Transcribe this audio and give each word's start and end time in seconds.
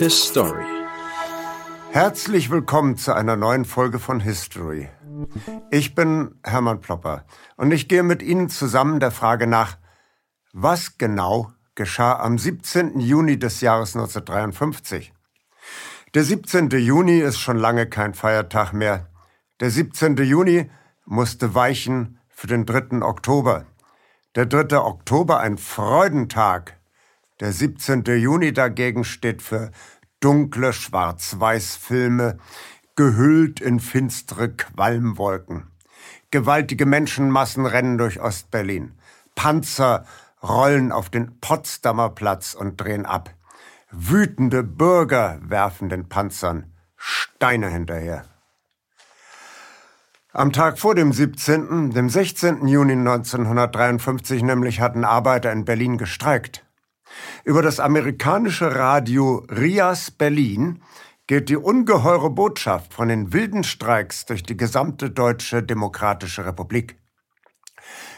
History. 0.00 0.64
Herzlich 1.92 2.50
willkommen 2.50 2.96
zu 2.96 3.12
einer 3.12 3.36
neuen 3.36 3.64
Folge 3.64 4.00
von 4.00 4.18
History. 4.18 4.88
Ich 5.70 5.94
bin 5.94 6.34
Hermann 6.42 6.80
Plopper 6.80 7.24
und 7.56 7.70
ich 7.70 7.88
gehe 7.88 8.02
mit 8.02 8.20
Ihnen 8.20 8.48
zusammen 8.48 8.98
der 8.98 9.12
Frage 9.12 9.46
nach, 9.46 9.78
was 10.52 10.98
genau 10.98 11.52
geschah 11.76 12.18
am 12.18 12.36
17. 12.36 12.98
Juni 12.98 13.38
des 13.38 13.60
Jahres 13.60 13.94
1953. 13.94 15.12
Der 16.14 16.24
17. 16.24 16.70
Juni 16.70 17.20
ist 17.20 17.38
schon 17.38 17.58
lange 17.58 17.88
kein 17.88 18.14
Feiertag 18.14 18.72
mehr. 18.72 19.08
Der 19.60 19.70
17. 19.70 20.16
Juni 20.16 20.68
musste 21.04 21.54
weichen 21.54 22.18
für 22.28 22.48
den 22.48 22.66
3. 22.66 23.02
Oktober. 23.02 23.66
Der 24.34 24.46
3. 24.46 24.78
Oktober 24.78 25.38
ein 25.38 25.58
Freudentag 25.58 26.77
der 27.40 27.52
17. 27.52 28.04
Juni 28.04 28.52
dagegen 28.52 29.04
steht 29.04 29.42
für 29.42 29.70
dunkle 30.20 30.72
Schwarz-Weiß-Filme, 30.72 32.38
gehüllt 32.96 33.60
in 33.60 33.78
finstere 33.78 34.50
Qualmwolken. 34.50 35.68
Gewaltige 36.30 36.84
Menschenmassen 36.84 37.64
rennen 37.64 37.96
durch 37.96 38.20
Ostberlin. 38.20 38.98
Panzer 39.34 40.04
rollen 40.42 40.92
auf 40.92 41.10
den 41.10 41.38
Potsdamer 41.40 42.10
Platz 42.10 42.54
und 42.54 42.80
drehen 42.80 43.06
ab. 43.06 43.30
Wütende 43.90 44.62
Bürger 44.62 45.38
werfen 45.42 45.88
den 45.88 46.08
Panzern 46.08 46.72
Steine 46.96 47.68
hinterher. 47.68 48.24
Am 50.32 50.52
Tag 50.52 50.78
vor 50.78 50.94
dem 50.94 51.12
17., 51.12 51.90
dem 51.90 52.10
16. 52.10 52.66
Juni 52.66 52.92
1953 52.92 54.42
nämlich 54.42 54.80
hatten 54.80 55.04
Arbeiter 55.04 55.50
in 55.52 55.64
Berlin 55.64 55.96
gestreikt. 55.96 56.64
Über 57.44 57.62
das 57.62 57.80
amerikanische 57.80 58.74
Radio 58.74 59.46
Rias 59.50 60.10
Berlin 60.10 60.82
geht 61.26 61.48
die 61.50 61.56
ungeheure 61.56 62.30
Botschaft 62.30 62.94
von 62.94 63.08
den 63.08 63.32
wilden 63.32 63.62
Streiks 63.62 64.24
durch 64.24 64.42
die 64.42 64.56
gesamte 64.56 65.10
deutsche 65.10 65.62
demokratische 65.62 66.46
Republik. 66.46 66.96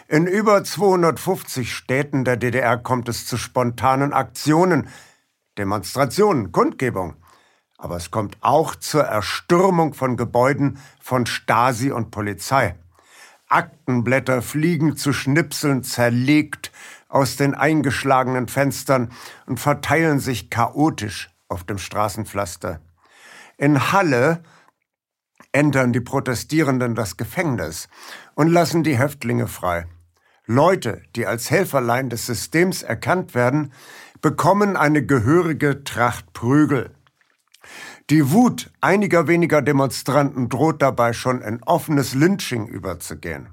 In 0.09 0.27
über 0.27 0.65
250 0.65 1.75
Städten 1.75 2.25
der 2.25 2.37
DDR 2.37 2.77
kommt 2.77 3.09
es 3.09 3.27
zu 3.27 3.37
spontanen 3.37 4.13
Aktionen, 4.13 4.89
Demonstrationen, 5.59 6.53
Kundgebung. 6.53 7.15
Aber 7.79 7.97
es 7.97 8.11
kommt 8.11 8.37
auch 8.41 8.75
zur 8.75 9.05
Erstürmung 9.05 9.95
von 9.95 10.17
Gebäuden 10.17 10.79
von 11.01 11.27
Stasi 11.27 11.91
und 11.91 12.11
Polizei. 12.11 12.77
Aktenblätter 13.49 14.43
fliegen 14.43 14.97
zu 14.97 15.13
Schnipseln 15.13 15.83
zerlegt 15.83 16.71
aus 17.11 17.37
den 17.37 17.55
eingeschlagenen 17.55 18.49
Fenstern 18.49 19.13
und 19.47 19.61
verteilen 19.61 20.21
sich 20.21 20.49
chaotisch 20.49 21.29
auf 21.49 21.65
dem 21.65 21.79
Straßenpflaster. 21.79 22.81
In 23.59 23.93
Halle 23.93 24.43
entern 25.53 25.93
die 25.93 26.01
Protestierenden 26.01 26.95
das 26.95 27.17
Gefängnis 27.17 27.89
und 28.35 28.49
lassen 28.49 28.85
die 28.85 28.97
Häftlinge 28.97 29.49
frei. 29.49 29.87
Leute, 30.47 31.03
die 31.17 31.27
als 31.27 31.51
Helferlein 31.51 32.09
des 32.09 32.27
Systems 32.27 32.83
erkannt 32.83 33.35
werden, 33.35 33.73
bekommen 34.23 34.77
eine 34.77 35.05
gehörige 35.05 35.85
Tracht 35.85 36.33
Prügel. 36.33 36.95
Die 38.11 38.33
Wut 38.33 38.73
einiger 38.81 39.29
weniger 39.29 39.63
Demonstranten 39.63 40.49
droht 40.49 40.83
dabei 40.83 41.13
schon 41.13 41.43
in 41.43 41.63
offenes 41.63 42.15
Lynching 42.15 42.67
überzugehen. 42.67 43.51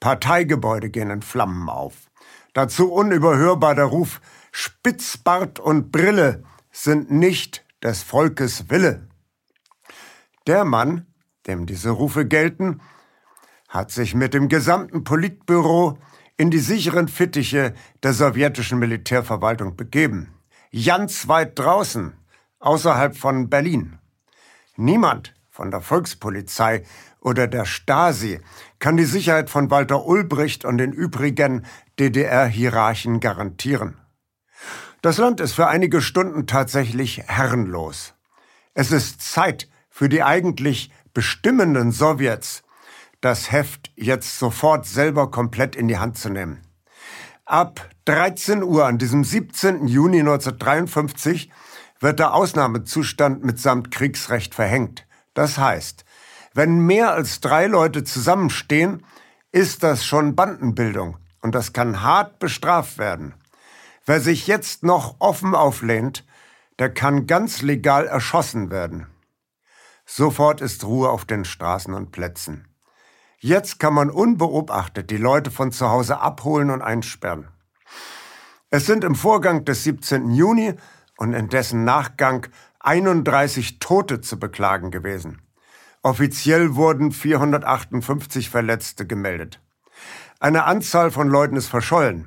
Parteigebäude 0.00 0.90
gehen 0.90 1.10
in 1.10 1.22
Flammen 1.22 1.68
auf. 1.68 2.09
Dazu 2.52 2.92
unüberhörbar 2.92 3.74
der 3.74 3.84
Ruf 3.84 4.20
Spitzbart 4.52 5.60
und 5.60 5.92
Brille 5.92 6.42
sind 6.72 7.10
nicht 7.10 7.64
des 7.82 8.02
Volkes 8.02 8.68
Wille. 8.68 9.08
Der 10.46 10.64
Mann, 10.64 11.06
dem 11.46 11.66
diese 11.66 11.90
Rufe 11.90 12.26
gelten, 12.26 12.80
hat 13.68 13.90
sich 13.92 14.14
mit 14.14 14.34
dem 14.34 14.48
gesamten 14.48 15.04
Politbüro 15.04 15.98
in 16.36 16.50
die 16.50 16.58
sicheren 16.58 17.06
Fittiche 17.06 17.74
der 18.02 18.14
sowjetischen 18.14 18.78
Militärverwaltung 18.78 19.76
begeben. 19.76 20.34
Ganz 20.72 21.28
weit 21.28 21.58
draußen, 21.58 22.14
außerhalb 22.58 23.16
von 23.16 23.48
Berlin. 23.48 23.98
Niemand 24.76 25.34
von 25.50 25.70
der 25.70 25.82
Volkspolizei 25.82 26.84
oder 27.20 27.46
der 27.46 27.66
Stasi 27.66 28.40
kann 28.78 28.96
die 28.96 29.04
Sicherheit 29.04 29.50
von 29.50 29.70
Walter 29.70 30.06
Ulbricht 30.06 30.64
und 30.64 30.78
den 30.78 30.92
übrigen 30.92 31.66
DDR-Hierarchen 32.00 33.20
garantieren. 33.20 33.98
Das 35.02 35.18
Land 35.18 35.40
ist 35.40 35.52
für 35.52 35.68
einige 35.68 36.00
Stunden 36.00 36.46
tatsächlich 36.46 37.22
herrenlos. 37.26 38.14
Es 38.72 38.90
ist 38.90 39.20
Zeit 39.20 39.68
für 39.90 40.08
die 40.08 40.22
eigentlich 40.22 40.90
bestimmenden 41.12 41.92
Sowjets, 41.92 42.62
das 43.20 43.52
Heft 43.52 43.92
jetzt 43.96 44.38
sofort 44.38 44.86
selber 44.86 45.30
komplett 45.30 45.76
in 45.76 45.88
die 45.88 45.98
Hand 45.98 46.16
zu 46.16 46.30
nehmen. 46.30 46.62
Ab 47.44 47.86
13 48.06 48.62
Uhr 48.62 48.86
an 48.86 48.96
diesem 48.96 49.22
17. 49.22 49.86
Juni 49.86 50.20
1953 50.20 51.50
wird 51.98 52.18
der 52.18 52.32
Ausnahmezustand 52.32 53.44
mitsamt 53.44 53.90
Kriegsrecht 53.90 54.54
verhängt. 54.54 55.06
Das 55.34 55.58
heißt, 55.58 56.06
wenn 56.54 56.78
mehr 56.80 57.12
als 57.12 57.40
drei 57.40 57.66
Leute 57.66 58.04
zusammenstehen, 58.04 59.04
ist 59.52 59.82
das 59.82 60.06
schon 60.06 60.34
Bandenbildung 60.34 61.18
und 61.42 61.54
das 61.54 61.72
kann 61.72 62.02
hart 62.02 62.38
bestraft 62.38 62.98
werden. 62.98 63.34
Wer 64.06 64.20
sich 64.20 64.46
jetzt 64.46 64.82
noch 64.82 65.16
offen 65.20 65.54
auflehnt, 65.54 66.24
der 66.78 66.92
kann 66.92 67.26
ganz 67.26 67.62
legal 67.62 68.06
erschossen 68.06 68.70
werden. 68.70 69.06
Sofort 70.06 70.60
ist 70.60 70.84
Ruhe 70.84 71.10
auf 71.10 71.24
den 71.24 71.44
Straßen 71.44 71.94
und 71.94 72.10
Plätzen. 72.10 72.66
Jetzt 73.38 73.78
kann 73.78 73.94
man 73.94 74.10
unbeobachtet 74.10 75.10
die 75.10 75.16
Leute 75.16 75.50
von 75.50 75.72
zu 75.72 75.88
Hause 75.88 76.20
abholen 76.20 76.70
und 76.70 76.82
einsperren. 76.82 77.48
Es 78.70 78.86
sind 78.86 79.04
im 79.04 79.14
Vorgang 79.14 79.64
des 79.64 79.84
17. 79.84 80.30
Juni 80.30 80.74
und 81.16 81.32
in 81.32 81.48
dessen 81.48 81.84
Nachgang 81.84 82.46
31 82.80 83.78
Tote 83.78 84.20
zu 84.20 84.38
beklagen 84.38 84.90
gewesen. 84.90 85.42
Offiziell 86.02 86.74
wurden 86.76 87.12
458 87.12 88.48
Verletzte 88.48 89.06
gemeldet. 89.06 89.60
Eine 90.42 90.64
Anzahl 90.64 91.10
von 91.10 91.28
Leuten 91.28 91.56
ist 91.56 91.68
verschollen. 91.68 92.26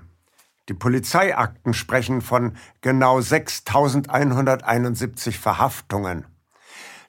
Die 0.69 0.75
Polizeiakten 0.75 1.73
sprechen 1.73 2.21
von 2.21 2.55
genau 2.81 3.19
6171 3.19 5.39
Verhaftungen. 5.39 6.27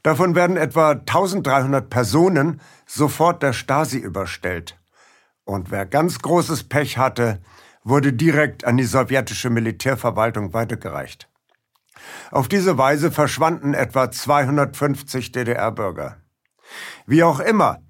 Davon 0.02 0.34
werden 0.34 0.56
etwa 0.56 0.92
1300 0.92 1.90
Personen 1.90 2.62
sofort 2.86 3.42
der 3.42 3.52
Stasi 3.52 3.98
überstellt. 3.98 4.78
Und 5.44 5.70
wer 5.70 5.84
ganz 5.84 6.20
großes 6.20 6.70
Pech 6.70 6.96
hatte, 6.96 7.42
wurde 7.82 8.14
direkt 8.14 8.64
an 8.64 8.78
die 8.78 8.84
sowjetische 8.84 9.50
Militärverwaltung 9.50 10.54
weitergereicht. 10.54 11.28
Auf 12.30 12.48
diese 12.48 12.78
Weise 12.78 13.12
verschwanden 13.12 13.74
etwa 13.74 14.10
250 14.10 15.32
DDR-Bürger. 15.32 16.16
Wie 17.06 17.22
auch 17.22 17.40
immer, 17.40 17.82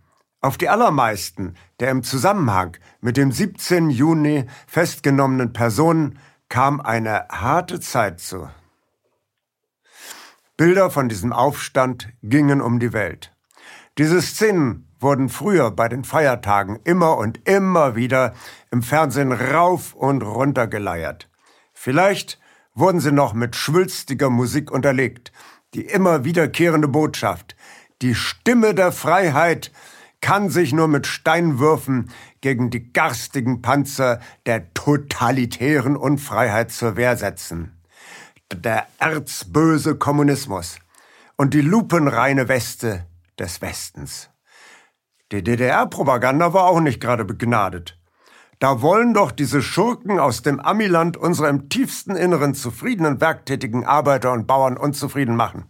auf 0.44 0.58
die 0.58 0.68
allermeisten 0.68 1.54
der 1.80 1.90
im 1.90 2.02
Zusammenhang 2.02 2.76
mit 3.00 3.16
dem 3.16 3.32
17. 3.32 3.88
Juni 3.88 4.44
festgenommenen 4.66 5.54
Personen 5.54 6.18
kam 6.50 6.82
eine 6.82 7.26
harte 7.30 7.80
Zeit 7.80 8.20
zu. 8.20 8.50
Bilder 10.58 10.90
von 10.90 11.08
diesem 11.08 11.32
Aufstand 11.32 12.10
gingen 12.22 12.60
um 12.60 12.78
die 12.78 12.92
Welt. 12.92 13.32
Diese 13.96 14.20
Szenen 14.20 14.86
wurden 15.00 15.30
früher 15.30 15.70
bei 15.70 15.88
den 15.88 16.04
Feiertagen 16.04 16.78
immer 16.84 17.16
und 17.16 17.48
immer 17.48 17.96
wieder 17.96 18.34
im 18.70 18.82
Fernsehen 18.82 19.32
rauf 19.32 19.94
und 19.94 20.22
runter 20.22 20.66
geleiert. 20.66 21.30
Vielleicht 21.72 22.38
wurden 22.74 23.00
sie 23.00 23.12
noch 23.12 23.32
mit 23.32 23.56
schwülstiger 23.56 24.28
Musik 24.28 24.70
unterlegt, 24.70 25.32
die 25.72 25.86
immer 25.86 26.24
wiederkehrende 26.24 26.88
Botschaft, 26.88 27.56
die 28.02 28.14
Stimme 28.14 28.74
der 28.74 28.92
Freiheit 28.92 29.72
kann 30.24 30.48
sich 30.48 30.72
nur 30.72 30.88
mit 30.88 31.06
Steinwürfen 31.06 32.10
gegen 32.40 32.70
die 32.70 32.94
garstigen 32.94 33.60
Panzer 33.60 34.20
der 34.46 34.72
totalitären 34.72 35.98
Unfreiheit 35.98 36.72
zur 36.72 36.96
Wehr 36.96 37.18
setzen. 37.18 37.78
Der 38.50 38.86
erzböse 38.98 39.96
Kommunismus 39.96 40.78
und 41.36 41.52
die 41.52 41.60
lupenreine 41.60 42.48
Weste 42.48 43.06
des 43.38 43.60
Westens. 43.60 44.30
Die 45.30 45.44
DDR-Propaganda 45.44 46.54
war 46.54 46.68
auch 46.68 46.80
nicht 46.80 47.02
gerade 47.02 47.26
begnadet. 47.26 48.00
Da 48.60 48.80
wollen 48.80 49.12
doch 49.12 49.30
diese 49.30 49.60
Schurken 49.60 50.18
aus 50.18 50.40
dem 50.40 50.58
Amiland 50.58 51.18
unsere 51.18 51.50
im 51.50 51.68
tiefsten 51.68 52.16
Inneren 52.16 52.54
zufriedenen 52.54 53.20
werktätigen 53.20 53.84
Arbeiter 53.84 54.32
und 54.32 54.46
Bauern 54.46 54.78
unzufrieden 54.78 55.36
machen. 55.36 55.66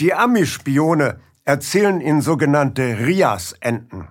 Die 0.00 0.14
Ami-Spione 0.14 1.20
erzählen 1.46 2.02
ihnen 2.02 2.20
sogenannte 2.20 2.98
Rias-Enten. 2.98 4.08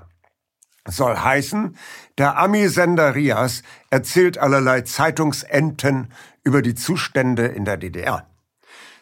Soll 0.87 1.15
heißen, 1.15 1.77
der 2.17 2.37
Ami-Sender 2.37 3.13
Rias 3.13 3.61
erzählt 3.89 4.37
allerlei 4.37 4.81
Zeitungsenten 4.81 6.11
über 6.43 6.61
die 6.61 6.75
Zustände 6.75 7.45
in 7.45 7.65
der 7.65 7.77
DDR. 7.77 8.27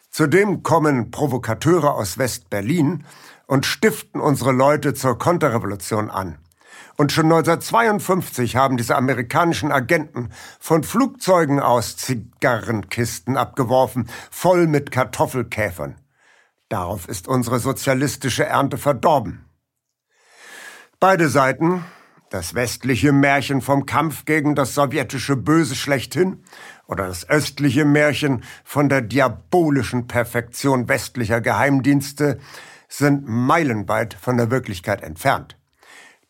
Zudem 0.09 0.63
kommen 0.63 1.11
Provokateure 1.11 1.93
aus 1.93 2.17
West-Berlin 2.17 3.05
und 3.47 3.65
stiften 3.65 4.21
unsere 4.21 4.51
Leute 4.51 4.93
zur 4.93 5.17
Konterrevolution 5.17 6.09
an. 6.09 6.37
Und 6.95 7.11
schon 7.11 7.25
1952 7.25 8.55
haben 8.55 8.77
diese 8.77 8.95
amerikanischen 8.95 9.71
Agenten 9.71 10.29
von 10.59 10.83
Flugzeugen 10.83 11.59
aus 11.59 11.97
Zigarrenkisten 11.97 13.37
abgeworfen, 13.37 14.07
voll 14.31 14.67
mit 14.67 14.91
Kartoffelkäfern. 14.91 15.95
Darauf 16.73 17.07
ist 17.07 17.27
unsere 17.27 17.59
sozialistische 17.59 18.45
Ernte 18.45 18.79
verdorben. 18.79 19.45
Beide 20.99 21.29
Seiten, 21.29 21.85
das 22.31 22.55
westliche 22.55 23.11
Märchen 23.11 23.61
vom 23.61 23.85
Kampf 23.85 24.25
gegen 24.25 24.55
das 24.55 24.73
sowjetische 24.73 25.35
Böse 25.35 25.75
schlechthin 25.75 26.43
oder 26.87 27.05
das 27.05 27.29
östliche 27.29 27.85
Märchen 27.85 28.43
von 28.63 28.89
der 28.89 29.03
diabolischen 29.03 30.07
Perfektion 30.07 30.89
westlicher 30.89 31.41
Geheimdienste, 31.41 32.39
sind 32.89 33.27
meilenweit 33.27 34.15
von 34.15 34.37
der 34.37 34.49
Wirklichkeit 34.49 35.03
entfernt. 35.03 35.59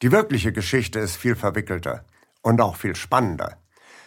Die 0.02 0.12
wirkliche 0.12 0.52
Geschichte 0.52 1.00
ist 1.00 1.16
viel 1.16 1.38
verwickelter 1.38 2.04
und 2.42 2.60
auch 2.60 2.76
viel 2.76 2.98
spannender. 2.98 3.63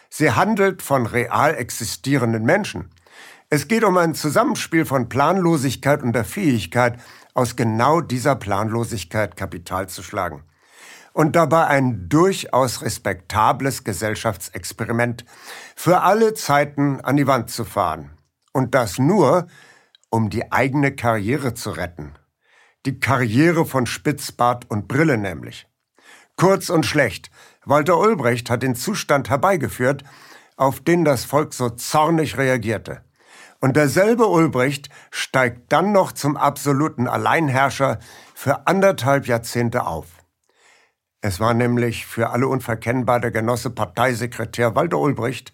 Sie 0.09 0.31
handelt 0.31 0.81
von 0.81 1.05
real 1.05 1.55
existierenden 1.55 2.43
Menschen. 2.43 2.89
Es 3.49 3.67
geht 3.67 3.83
um 3.83 3.97
ein 3.97 4.13
Zusammenspiel 4.13 4.85
von 4.85 5.09
Planlosigkeit 5.09 6.03
und 6.03 6.13
der 6.13 6.25
Fähigkeit, 6.25 6.99
aus 7.33 7.55
genau 7.55 8.01
dieser 8.01 8.35
Planlosigkeit 8.35 9.37
Kapital 9.37 9.87
zu 9.87 10.03
schlagen. 10.03 10.43
Und 11.13 11.35
dabei 11.35 11.67
ein 11.67 12.09
durchaus 12.09 12.81
respektables 12.81 13.83
Gesellschaftsexperiment 13.83 15.23
für 15.75 16.01
alle 16.01 16.33
Zeiten 16.33 16.99
an 17.01 17.15
die 17.15 17.27
Wand 17.27 17.49
zu 17.49 17.63
fahren. 17.63 18.11
Und 18.53 18.75
das 18.75 18.99
nur, 18.99 19.47
um 20.09 20.29
die 20.29 20.51
eigene 20.51 20.95
Karriere 20.95 21.53
zu 21.53 21.71
retten. 21.71 22.13
Die 22.85 22.99
Karriere 22.99 23.65
von 23.65 23.85
Spitzbart 23.85 24.69
und 24.69 24.87
Brille 24.87 25.17
nämlich. 25.17 25.67
Kurz 26.37 26.69
und 26.69 26.85
schlecht. 26.85 27.31
Walter 27.69 27.97
Ulbricht 27.97 28.49
hat 28.49 28.63
den 28.63 28.75
Zustand 28.75 29.29
herbeigeführt, 29.29 30.05
auf 30.55 30.79
den 30.79 31.03
das 31.03 31.25
Volk 31.25 31.53
so 31.53 31.69
zornig 31.69 32.37
reagierte. 32.37 33.03
Und 33.59 33.75
derselbe 33.75 34.27
Ulbricht 34.27 34.89
steigt 35.11 35.73
dann 35.73 35.91
noch 35.91 36.13
zum 36.13 36.37
absoluten 36.37 37.07
Alleinherrscher 37.07 37.99
für 38.33 38.67
anderthalb 38.67 39.27
Jahrzehnte 39.27 39.85
auf. 39.85 40.05
Es 41.19 41.41
war 41.41 41.53
nämlich 41.53 42.05
für 42.05 42.29
alle 42.29 42.47
unverkennbar 42.47 43.19
der 43.19 43.31
Genosse 43.31 43.69
Parteisekretär 43.69 44.75
Walter 44.75 44.99
Ulbricht, 44.99 45.51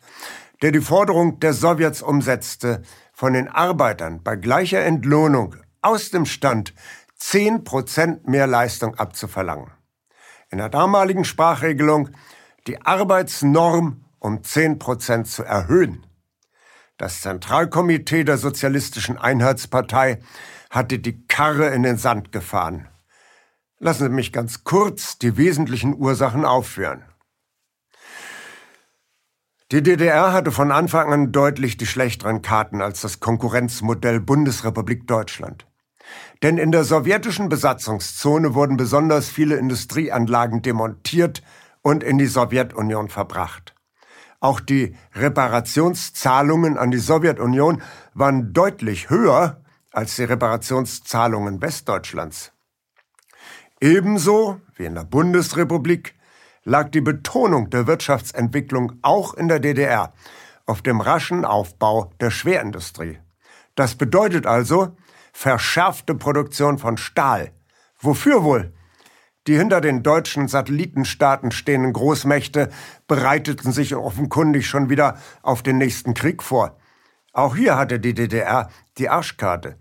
der 0.62 0.71
die 0.71 0.81
Forderung 0.81 1.39
der 1.39 1.54
Sowjets 1.54 2.04
umsetzte, 2.04 2.83
von 3.12 3.33
den 3.33 3.48
Arbeitern 3.48 4.21
bei 4.21 4.36
gleicher 4.36 4.81
Entlohnung 4.81 5.56
aus 5.81 6.12
dem 6.12 6.25
Stand 6.25 6.75
zehn 7.16 7.63
Prozent 7.63 8.27
mehr 8.27 8.45
Leistung 8.45 8.95
abzuverlangen 8.95 9.71
in 10.54 10.60
der 10.60 10.70
damaligen 10.70 11.26
Sprachregelung 11.26 12.12
die 12.68 12.80
Arbeitsnorm 12.86 14.06
um 14.20 14.44
10 14.44 14.78
Prozent 14.78 15.28
zu 15.28 15.44
erhöhen. 15.44 16.06
Das 16.98 17.22
Zentralkomitee 17.22 18.24
der 18.24 18.38
Sozialistischen 18.38 19.18
Einheitspartei 19.18 20.20
hatte 20.70 21.00
die 21.00 21.26
Karre 21.26 21.70
in 21.70 21.82
den 21.82 21.98
Sand 21.98 22.32
gefahren. 22.32 22.88
Lassen 23.80 24.04
Sie 24.04 24.10
mich 24.10 24.32
ganz 24.32 24.64
kurz 24.64 25.18
die 25.18 25.38
wesentlichen 25.38 25.96
Ursachen 25.96 26.46
aufführen. 26.46 27.04
Die 29.72 29.82
DDR 29.82 30.34
hatte 30.34 30.52
von 30.52 30.72
Anfang 30.72 31.12
an 31.12 31.32
deutlich 31.32 31.78
die 31.78 31.88
schlechteren 31.88 32.44
Karten 32.44 32.84
als 32.84 33.02
das 33.02 33.20
Konkurrenzmodell 33.20 34.20
Bundesrepublik 34.20 35.08
Deutschland. 35.08 35.66
Denn 36.42 36.58
in 36.58 36.72
der 36.72 36.84
sowjetischen 36.84 37.50
Besatzungszone 37.50 38.54
wurden 38.54 38.78
besonders 38.78 39.30
viele 39.30 39.56
Industrieanlagen 39.56 40.62
demontiert 40.62 41.42
und 41.82 42.04
in 42.04 42.18
die 42.18 42.28
Sowjetunion 42.28 43.10
verbracht. 43.10 43.74
Auch 44.40 44.60
die 44.60 44.96
Reparationszahlungen 45.16 46.78
an 46.78 46.92
die 46.92 46.98
Sowjetunion 46.98 47.82
waren 48.14 48.52
deutlich 48.52 49.10
höher 49.10 49.62
als 49.92 50.16
die 50.18 50.26
Reparationszahlungen 50.26 51.62
Westdeutschlands. 51.62 52.52
Ebenso 53.80 54.60
wie 54.76 54.86
in 54.86 54.96
der 54.96 55.06
Bundesrepublik 55.06 56.16
lag 56.66 56.90
die 56.90 57.02
Betonung 57.02 57.70
der 57.70 57.88
Wirtschaftsentwicklung 57.88 58.94
auch 59.02 59.34
in 59.34 59.48
der 59.48 59.60
DDR 59.60 60.14
auf 60.66 60.82
dem 60.82 61.02
raschen 61.02 61.46
Aufbau 61.46 62.12
der 62.20 62.32
Schwerindustrie. 62.32 63.20
Das 63.76 63.96
bedeutet 63.96 64.46
also, 64.46 64.96
verschärfte 65.33 66.15
Produktion 66.15 66.77
von 66.77 66.95
Stahl. 66.95 67.51
Wofür 68.00 68.44
wohl? 68.44 68.74
Die 69.47 69.57
hinter 69.57 69.81
den 69.81 70.03
deutschen 70.03 70.47
Satellitenstaaten 70.47 71.51
stehenden 71.51 71.91
Großmächte 71.91 72.69
bereiteten 73.07 73.74
sich 73.74 73.94
offenkundig 73.94 74.68
schon 74.68 74.89
wieder 74.89 75.18
auf 75.41 75.63
den 75.63 75.77
nächsten 75.77 76.13
Krieg 76.13 76.41
vor. 76.41 76.77
Auch 77.33 77.57
hier 77.57 77.75
hatte 77.75 78.00
die 78.00 78.13
DDR 78.13 78.69
die 78.97 79.09
Arschkarte. 79.09 79.77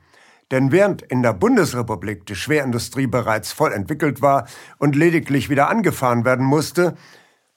Denn 0.50 0.72
während 0.72 1.02
in 1.02 1.22
der 1.22 1.32
Bundesrepublik 1.32 2.26
die 2.26 2.34
Schwerindustrie 2.34 3.06
bereits 3.06 3.52
voll 3.52 3.72
entwickelt 3.72 4.20
war 4.20 4.48
und 4.78 4.96
lediglich 4.96 5.48
wieder 5.48 5.68
angefahren 5.68 6.24
werden 6.24 6.44
musste, 6.44 6.96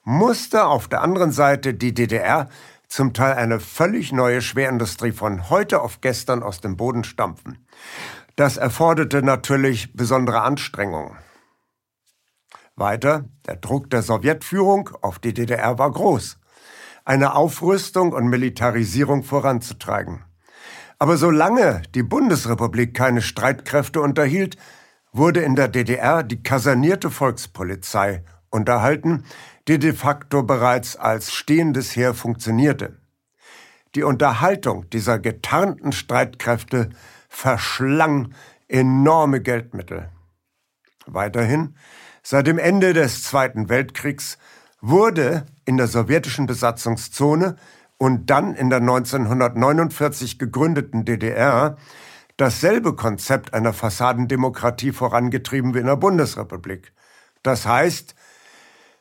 musste 0.03 0.65
auf 0.65 0.87
der 0.87 1.01
anderen 1.01 1.31
Seite 1.31 1.73
die 1.73 1.93
DDR 1.93 2.49
zum 2.87 3.13
Teil 3.13 3.33
eine 3.33 3.59
völlig 3.59 4.11
neue 4.11 4.41
Schwerindustrie 4.41 5.11
von 5.11 5.49
heute 5.49 5.81
auf 5.81 6.01
gestern 6.01 6.43
aus 6.43 6.61
dem 6.61 6.77
Boden 6.77 7.03
stampfen. 7.03 7.65
Das 8.35 8.57
erforderte 8.57 9.21
natürlich 9.21 9.93
besondere 9.93 10.41
Anstrengungen. 10.41 11.17
Weiter, 12.75 13.25
der 13.45 13.55
Druck 13.55 13.89
der 13.89 14.01
Sowjetführung 14.01 14.89
auf 15.01 15.19
die 15.19 15.33
DDR 15.33 15.79
war 15.79 15.91
groß, 15.91 16.37
eine 17.05 17.35
Aufrüstung 17.35 18.11
und 18.11 18.27
Militarisierung 18.27 19.23
voranzutreiben. 19.23 20.25
Aber 20.99 21.17
solange 21.17 21.83
die 21.93 22.03
Bundesrepublik 22.03 22.93
keine 22.93 23.21
Streitkräfte 23.21 24.01
unterhielt, 24.01 24.57
wurde 25.11 25.41
in 25.41 25.55
der 25.55 25.69
DDR 25.69 26.23
die 26.23 26.43
kasernierte 26.43 27.09
Volkspolizei 27.09 28.23
unterhalten, 28.49 29.23
die 29.67 29.79
de 29.79 29.93
facto 29.93 30.43
bereits 30.43 30.95
als 30.95 31.33
stehendes 31.33 31.95
Heer 31.95 32.13
funktionierte. 32.13 32.97
Die 33.95 34.03
Unterhaltung 34.03 34.89
dieser 34.89 35.19
getarnten 35.19 35.91
Streitkräfte 35.91 36.89
verschlang 37.29 38.33
enorme 38.67 39.41
Geldmittel. 39.41 40.09
Weiterhin, 41.05 41.75
seit 42.21 42.47
dem 42.47 42.57
Ende 42.57 42.93
des 42.93 43.23
Zweiten 43.23 43.69
Weltkriegs 43.69 44.37
wurde 44.81 45.45
in 45.65 45.77
der 45.77 45.87
sowjetischen 45.87 46.45
Besatzungszone 46.45 47.55
und 47.97 48.29
dann 48.29 48.55
in 48.55 48.69
der 48.69 48.79
1949 48.79 50.37
gegründeten 50.37 51.05
DDR 51.05 51.77
dasselbe 52.37 52.95
Konzept 52.95 53.53
einer 53.53 53.73
Fassadendemokratie 53.73 54.91
vorangetrieben 54.91 55.73
wie 55.73 55.79
in 55.79 55.85
der 55.85 55.95
Bundesrepublik. 55.95 56.91
Das 57.43 57.65
heißt, 57.65 58.15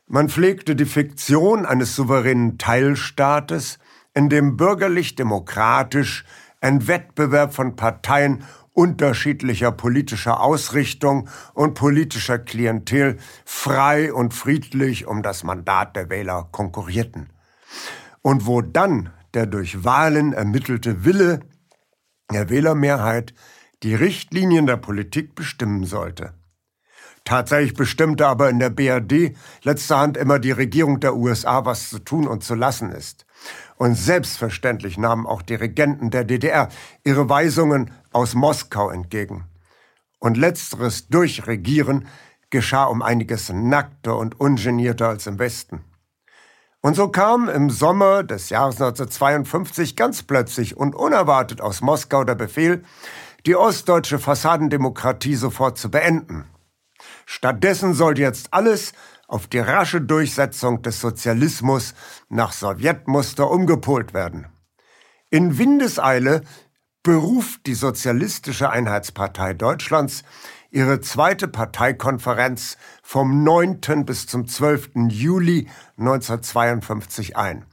man 0.06 0.28
pflegte 0.28 0.76
die 0.76 0.84
Fiktion 0.84 1.66
eines 1.66 1.94
souveränen 1.96 2.58
Teilstaates, 2.58 3.78
in 4.14 4.28
dem 4.28 4.56
bürgerlich-demokratisch 4.56 6.25
ein 6.61 6.87
Wettbewerb 6.87 7.54
von 7.54 7.76
Parteien 7.76 8.44
unterschiedlicher 8.73 9.70
politischer 9.73 10.40
Ausrichtung 10.40 11.28
und 11.54 11.75
politischer 11.75 12.38
Klientel 12.38 13.18
frei 13.44 14.12
und 14.12 14.34
friedlich 14.34 15.06
um 15.06 15.23
das 15.23 15.44
Mandat 15.44 15.96
der 15.96 16.11
Wähler 16.11 16.49
konkurrierten. 16.50 17.30
Und 18.23 18.46
wo 18.46 18.61
dann 18.62 19.11
der 19.32 19.46
durch 19.46 19.84
Wahlen 19.84 20.32
ermittelte 20.32 21.04
Wille 21.04 21.40
der 22.32 22.50
Wählermehrheit 22.50 23.34
die 23.82 23.94
Richtlinien 23.94 24.66
der 24.66 24.76
Politik 24.76 25.34
bestimmen 25.34 25.84
sollte. 25.84 26.34
Tatsächlich 27.25 27.73
bestimmte 27.73 28.26
aber 28.26 28.50
in 28.50 28.59
der 28.59 28.69
BRD 28.69 29.35
letzter 29.62 29.99
Hand 29.99 30.19
immer 30.19 30.38
die 30.38 30.50
Regierung 30.50 31.00
der 31.00 31.16
USA, 31.16 31.64
was 31.64 31.88
zu 31.88 31.99
tun 31.99 32.28
und 32.28 32.45
zu 32.45 32.54
lassen 32.54 32.90
ist. 32.90 33.25
Und 33.76 33.95
selbstverständlich 33.95 34.99
nahmen 34.99 35.26
auch 35.26 35.40
die 35.40 35.54
Regenten 35.54 36.11
der 36.11 36.25
DDR 36.25 36.69
ihre 37.02 37.28
Weisungen 37.28 37.90
aus 38.12 38.35
Moskau 38.35 38.90
entgegen. 38.90 39.45
Und 40.19 40.37
letzteres 40.37 41.09
Durchregieren 41.09 42.07
geschah 42.50 42.85
um 42.85 43.02
einiges 43.02 43.50
nackter 43.50 44.16
und 44.19 44.38
ungenierter 44.38 45.09
als 45.09 45.26
im 45.26 45.38
Westen. 45.38 45.83
Und 46.83 46.95
so 46.95 47.09
kam 47.09 47.49
im 47.49 47.71
Sommer 47.71 48.23
des 48.23 48.50
Jahres 48.50 48.75
1952 48.75 49.97
ganz 49.97 50.23
plötzlich 50.23 50.76
und 50.76 50.95
unerwartet 50.95 51.62
aus 51.62 51.81
Moskau 51.81 52.25
der 52.25 52.35
Befehl, 52.35 52.85
die 53.47 53.57
ostdeutsche 53.57 54.19
Fassadendemokratie 54.19 55.35
sofort 55.35 55.78
zu 55.78 55.90
beenden. 55.90 56.45
Stattdessen 57.26 57.95
sollte 57.95 58.23
jetzt 58.23 58.52
alles 58.52 58.93
auf 59.28 59.47
die 59.47 59.59
rasche 59.59 60.00
Durchsetzung 60.00 60.83
des 60.83 61.00
Sozialismus 61.00 61.95
nach 62.28 62.52
Sowjetmuster 62.52 63.50
umgepolt 63.50 64.14
werden. 64.14 64.47
In 65.31 65.59
Windeseile 65.59 66.43
beruft 67.02 67.66
die 67.66 67.75
Sozialistische 67.75 68.71
Einheitspartei 68.71 69.54
Deutschlands 69.54 70.25
ihre 70.71 71.00
zweite 71.00 71.49
Parteikonferenz 71.49 72.76
vom 73.02 73.45
9. 73.45 74.04
bis 74.04 74.26
zum 74.26 74.49
12. 74.49 74.90
Juli 75.09 75.69
1952 75.99 77.37
ein. 77.37 77.64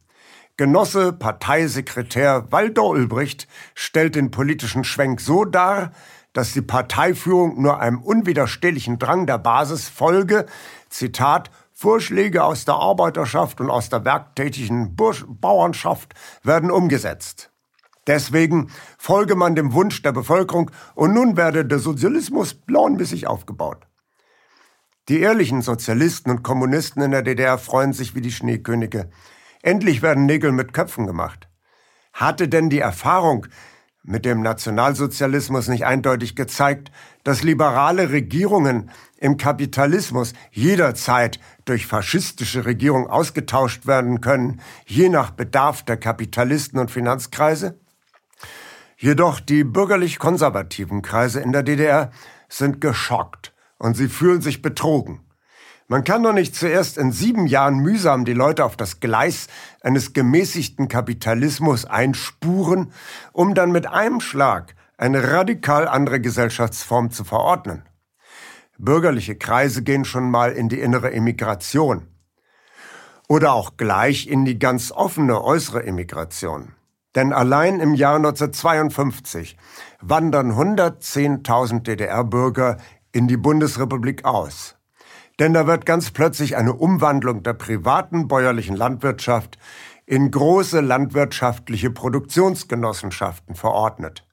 Genosse 0.57 1.13
Parteisekretär 1.13 2.51
Walter 2.51 2.83
Ulbricht 2.83 3.47
stellt 3.73 4.15
den 4.15 4.29
politischen 4.29 4.83
Schwenk 4.83 5.19
so 5.19 5.45
dar, 5.45 5.91
dass 6.33 6.53
die 6.53 6.61
Parteiführung 6.61 7.61
nur 7.61 7.79
einem 7.79 8.01
unwiderstehlichen 8.01 8.99
Drang 8.99 9.27
der 9.27 9.37
Basis 9.37 9.89
folge, 9.89 10.45
Zitat, 10.89 11.51
Vorschläge 11.73 12.43
aus 12.43 12.65
der 12.65 12.75
Arbeiterschaft 12.75 13.59
und 13.59 13.69
aus 13.69 13.89
der 13.89 14.05
werktätigen 14.05 14.95
Bursch 14.95 15.25
Bauernschaft 15.27 16.13
werden 16.43 16.69
umgesetzt. 16.69 17.51
Deswegen 18.07 18.71
folge 18.97 19.35
man 19.35 19.55
dem 19.55 19.73
Wunsch 19.73 20.01
der 20.01 20.11
Bevölkerung 20.11 20.71
und 20.95 21.13
nun 21.13 21.37
werde 21.37 21.65
der 21.65 21.79
Sozialismus 21.79 22.53
planmäßig 22.53 23.27
aufgebaut. 23.27 23.87
Die 25.09 25.19
ehrlichen 25.19 25.61
Sozialisten 25.61 26.29
und 26.29 26.43
Kommunisten 26.43 27.01
in 27.01 27.11
der 27.11 27.21
DDR 27.21 27.57
freuen 27.57 27.93
sich 27.93 28.15
wie 28.15 28.21
die 28.21 28.31
Schneekönige. 28.31 29.09
Endlich 29.61 30.01
werden 30.01 30.25
Nägel 30.25 30.51
mit 30.51 30.73
Köpfen 30.73 31.07
gemacht. 31.07 31.47
Hatte 32.13 32.47
denn 32.47 32.69
die 32.69 32.79
Erfahrung 32.79 33.47
mit 34.03 34.25
dem 34.25 34.41
Nationalsozialismus 34.41 35.67
nicht 35.67 35.85
eindeutig 35.85 36.35
gezeigt, 36.35 36.91
dass 37.23 37.43
liberale 37.43 38.09
Regierungen 38.09 38.89
im 39.17 39.37
Kapitalismus 39.37 40.33
jederzeit 40.51 41.39
durch 41.65 41.85
faschistische 41.85 42.65
Regierungen 42.65 43.07
ausgetauscht 43.07 43.85
werden 43.85 44.21
können, 44.21 44.61
je 44.85 45.09
nach 45.09 45.31
Bedarf 45.31 45.83
der 45.83 45.97
Kapitalisten 45.97 46.79
und 46.79 46.89
Finanzkreise? 46.89 47.79
Jedoch 48.97 49.39
die 49.39 49.63
bürgerlich-konservativen 49.63 51.01
Kreise 51.01 51.39
in 51.39 51.51
der 51.51 51.63
DDR 51.63 52.11
sind 52.49 52.81
geschockt 52.81 53.53
und 53.77 53.95
sie 53.95 54.07
fühlen 54.07 54.41
sich 54.41 54.61
betrogen. 54.61 55.21
Man 55.91 56.05
kann 56.05 56.23
doch 56.23 56.31
nicht 56.31 56.55
zuerst 56.55 56.97
in 56.97 57.11
sieben 57.11 57.47
Jahren 57.47 57.79
mühsam 57.79 58.23
die 58.23 58.31
Leute 58.31 58.63
auf 58.63 58.77
das 58.77 59.01
Gleis 59.01 59.47
eines 59.81 60.13
gemäßigten 60.13 60.87
Kapitalismus 60.87 61.83
einspuren, 61.83 62.93
um 63.33 63.55
dann 63.55 63.73
mit 63.73 63.87
einem 63.87 64.21
Schlag 64.21 64.73
eine 64.97 65.33
radikal 65.33 65.89
andere 65.89 66.21
Gesellschaftsform 66.21 67.11
zu 67.11 67.25
verordnen. 67.25 67.83
Bürgerliche 68.77 69.35
Kreise 69.35 69.83
gehen 69.83 70.05
schon 70.05 70.31
mal 70.31 70.53
in 70.53 70.69
die 70.69 70.79
innere 70.79 71.11
Emigration. 71.11 72.07
Oder 73.27 73.51
auch 73.51 73.75
gleich 73.75 74.27
in 74.27 74.45
die 74.45 74.59
ganz 74.59 74.93
offene 74.93 75.43
äußere 75.43 75.83
Emigration. 75.83 76.71
Denn 77.15 77.33
allein 77.33 77.81
im 77.81 77.95
Jahr 77.95 78.15
1952 78.15 79.57
wandern 79.99 80.53
110.000 80.53 81.81
DDR-Bürger 81.81 82.77
in 83.11 83.27
die 83.27 83.35
Bundesrepublik 83.35 84.23
aus. 84.23 84.77
Denn 85.39 85.53
da 85.53 85.67
wird 85.67 85.85
ganz 85.85 86.11
plötzlich 86.11 86.55
eine 86.57 86.73
Umwandlung 86.73 87.43
der 87.43 87.53
privaten 87.53 88.27
bäuerlichen 88.27 88.75
Landwirtschaft 88.75 89.57
in 90.05 90.29
große 90.29 90.81
landwirtschaftliche 90.81 91.89
Produktionsgenossenschaften 91.89 93.55
verordnet. 93.55 94.25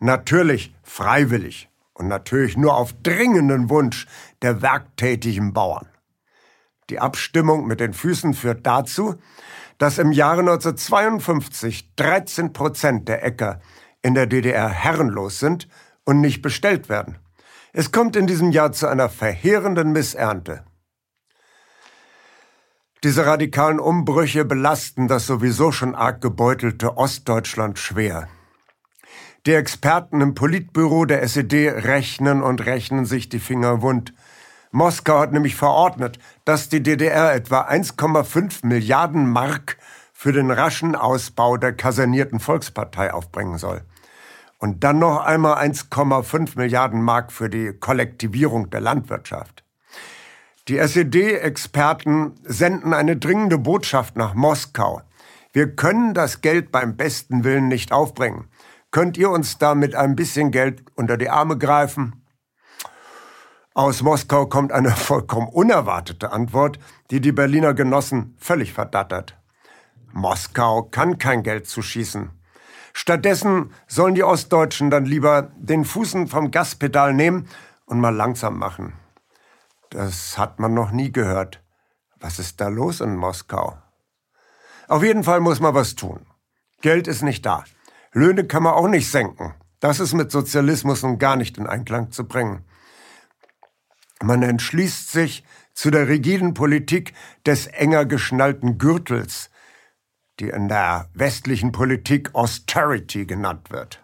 Natürlich 0.00 0.74
freiwillig 0.82 1.68
und 1.94 2.08
natürlich 2.08 2.56
nur 2.56 2.76
auf 2.76 2.92
dringenden 3.02 3.70
Wunsch 3.70 4.06
der 4.42 4.62
werktätigen 4.62 5.52
Bauern. 5.52 5.86
Die 6.90 6.98
Abstimmung 6.98 7.66
mit 7.66 7.80
den 7.80 7.92
Füßen 7.92 8.34
führt 8.34 8.66
dazu, 8.66 9.14
dass 9.78 9.98
im 9.98 10.12
Jahre 10.12 10.40
1952 10.40 11.94
13 11.96 12.52
Prozent 12.52 13.08
der 13.08 13.24
Äcker 13.24 13.60
in 14.02 14.14
der 14.14 14.26
DDR 14.26 14.68
herrenlos 14.68 15.38
sind 15.38 15.68
und 16.04 16.20
nicht 16.20 16.42
bestellt 16.42 16.88
werden. 16.88 17.18
Es 17.74 17.90
kommt 17.90 18.16
in 18.16 18.26
diesem 18.26 18.50
Jahr 18.50 18.72
zu 18.72 18.86
einer 18.86 19.08
verheerenden 19.08 19.92
Missernte. 19.92 20.62
Diese 23.02 23.24
radikalen 23.24 23.80
Umbrüche 23.80 24.44
belasten 24.44 25.08
das 25.08 25.26
sowieso 25.26 25.72
schon 25.72 25.94
arg 25.94 26.20
gebeutelte 26.20 26.98
Ostdeutschland 26.98 27.78
schwer. 27.78 28.28
Die 29.46 29.54
Experten 29.54 30.20
im 30.20 30.34
Politbüro 30.34 31.06
der 31.06 31.22
SED 31.22 31.70
rechnen 31.70 32.42
und 32.42 32.66
rechnen 32.66 33.06
sich 33.06 33.30
die 33.30 33.40
Finger 33.40 33.80
wund. 33.80 34.12
Moskau 34.70 35.18
hat 35.20 35.32
nämlich 35.32 35.56
verordnet, 35.56 36.18
dass 36.44 36.68
die 36.68 36.82
DDR 36.82 37.34
etwa 37.34 37.62
1,5 37.62 38.66
Milliarden 38.66 39.28
Mark 39.30 39.78
für 40.12 40.32
den 40.32 40.50
raschen 40.50 40.94
Ausbau 40.94 41.56
der 41.56 41.72
kasernierten 41.72 42.38
Volkspartei 42.38 43.14
aufbringen 43.14 43.56
soll. 43.56 43.82
Und 44.62 44.84
dann 44.84 45.00
noch 45.00 45.24
einmal 45.24 45.58
1,5 45.58 46.56
Milliarden 46.56 47.02
Mark 47.02 47.32
für 47.32 47.50
die 47.50 47.72
Kollektivierung 47.72 48.70
der 48.70 48.80
Landwirtschaft. 48.80 49.64
Die 50.68 50.78
SED-Experten 50.78 52.34
senden 52.44 52.94
eine 52.94 53.16
dringende 53.16 53.58
Botschaft 53.58 54.14
nach 54.16 54.34
Moskau. 54.34 55.02
Wir 55.52 55.74
können 55.74 56.14
das 56.14 56.42
Geld 56.42 56.70
beim 56.70 56.96
besten 56.96 57.42
Willen 57.42 57.66
nicht 57.66 57.90
aufbringen. 57.90 58.46
Könnt 58.92 59.16
ihr 59.16 59.30
uns 59.30 59.58
da 59.58 59.74
mit 59.74 59.96
ein 59.96 60.14
bisschen 60.14 60.52
Geld 60.52 60.84
unter 60.94 61.16
die 61.16 61.28
Arme 61.28 61.58
greifen? 61.58 62.24
Aus 63.74 64.00
Moskau 64.00 64.46
kommt 64.46 64.70
eine 64.70 64.90
vollkommen 64.92 65.48
unerwartete 65.48 66.30
Antwort, 66.30 66.78
die 67.10 67.20
die 67.20 67.32
Berliner 67.32 67.74
Genossen 67.74 68.36
völlig 68.38 68.72
verdattert. 68.72 69.36
Moskau 70.12 70.84
kann 70.84 71.18
kein 71.18 71.42
Geld 71.42 71.66
zuschießen. 71.66 72.30
Stattdessen 72.92 73.72
sollen 73.86 74.14
die 74.14 74.24
Ostdeutschen 74.24 74.90
dann 74.90 75.04
lieber 75.04 75.50
den 75.56 75.84
Fußen 75.84 76.28
vom 76.28 76.50
Gaspedal 76.50 77.14
nehmen 77.14 77.48
und 77.86 78.00
mal 78.00 78.14
langsam 78.14 78.58
machen. 78.58 78.92
Das 79.90 80.38
hat 80.38 80.58
man 80.58 80.74
noch 80.74 80.90
nie 80.90 81.12
gehört. 81.12 81.62
Was 82.20 82.38
ist 82.38 82.60
da 82.60 82.68
los 82.68 83.00
in 83.00 83.16
Moskau? 83.16 83.76
Auf 84.88 85.02
jeden 85.02 85.24
Fall 85.24 85.40
muss 85.40 85.60
man 85.60 85.74
was 85.74 85.94
tun. 85.94 86.26
Geld 86.80 87.08
ist 87.08 87.22
nicht 87.22 87.44
da. 87.46 87.64
Löhne 88.12 88.46
kann 88.46 88.62
man 88.62 88.74
auch 88.74 88.88
nicht 88.88 89.10
senken. 89.10 89.54
Das 89.80 90.00
ist 90.00 90.12
mit 90.12 90.30
Sozialismus 90.30 91.02
nun 91.02 91.18
gar 91.18 91.36
nicht 91.36 91.58
in 91.58 91.66
Einklang 91.66 92.10
zu 92.10 92.26
bringen. 92.26 92.64
Man 94.22 94.42
entschließt 94.42 95.10
sich 95.10 95.44
zu 95.74 95.90
der 95.90 96.08
rigiden 96.08 96.54
Politik 96.54 97.14
des 97.46 97.66
enger 97.66 98.04
geschnallten 98.04 98.78
Gürtels, 98.78 99.50
die 100.40 100.48
in 100.48 100.68
der 100.68 101.08
westlichen 101.14 101.72
Politik 101.72 102.34
Austerity 102.34 103.26
genannt 103.26 103.70
wird. 103.70 104.02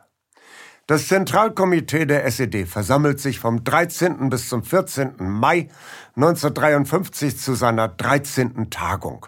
Das 0.86 1.06
Zentralkomitee 1.06 2.06
der 2.06 2.24
SED 2.24 2.64
versammelt 2.64 3.20
sich 3.20 3.38
vom 3.40 3.62
13. 3.62 4.30
bis 4.30 4.48
zum 4.48 4.62
14. 4.62 5.16
Mai 5.18 5.68
1953 6.16 7.38
zu 7.38 7.54
seiner 7.54 7.88
13. 7.88 8.70
Tagung. 8.70 9.26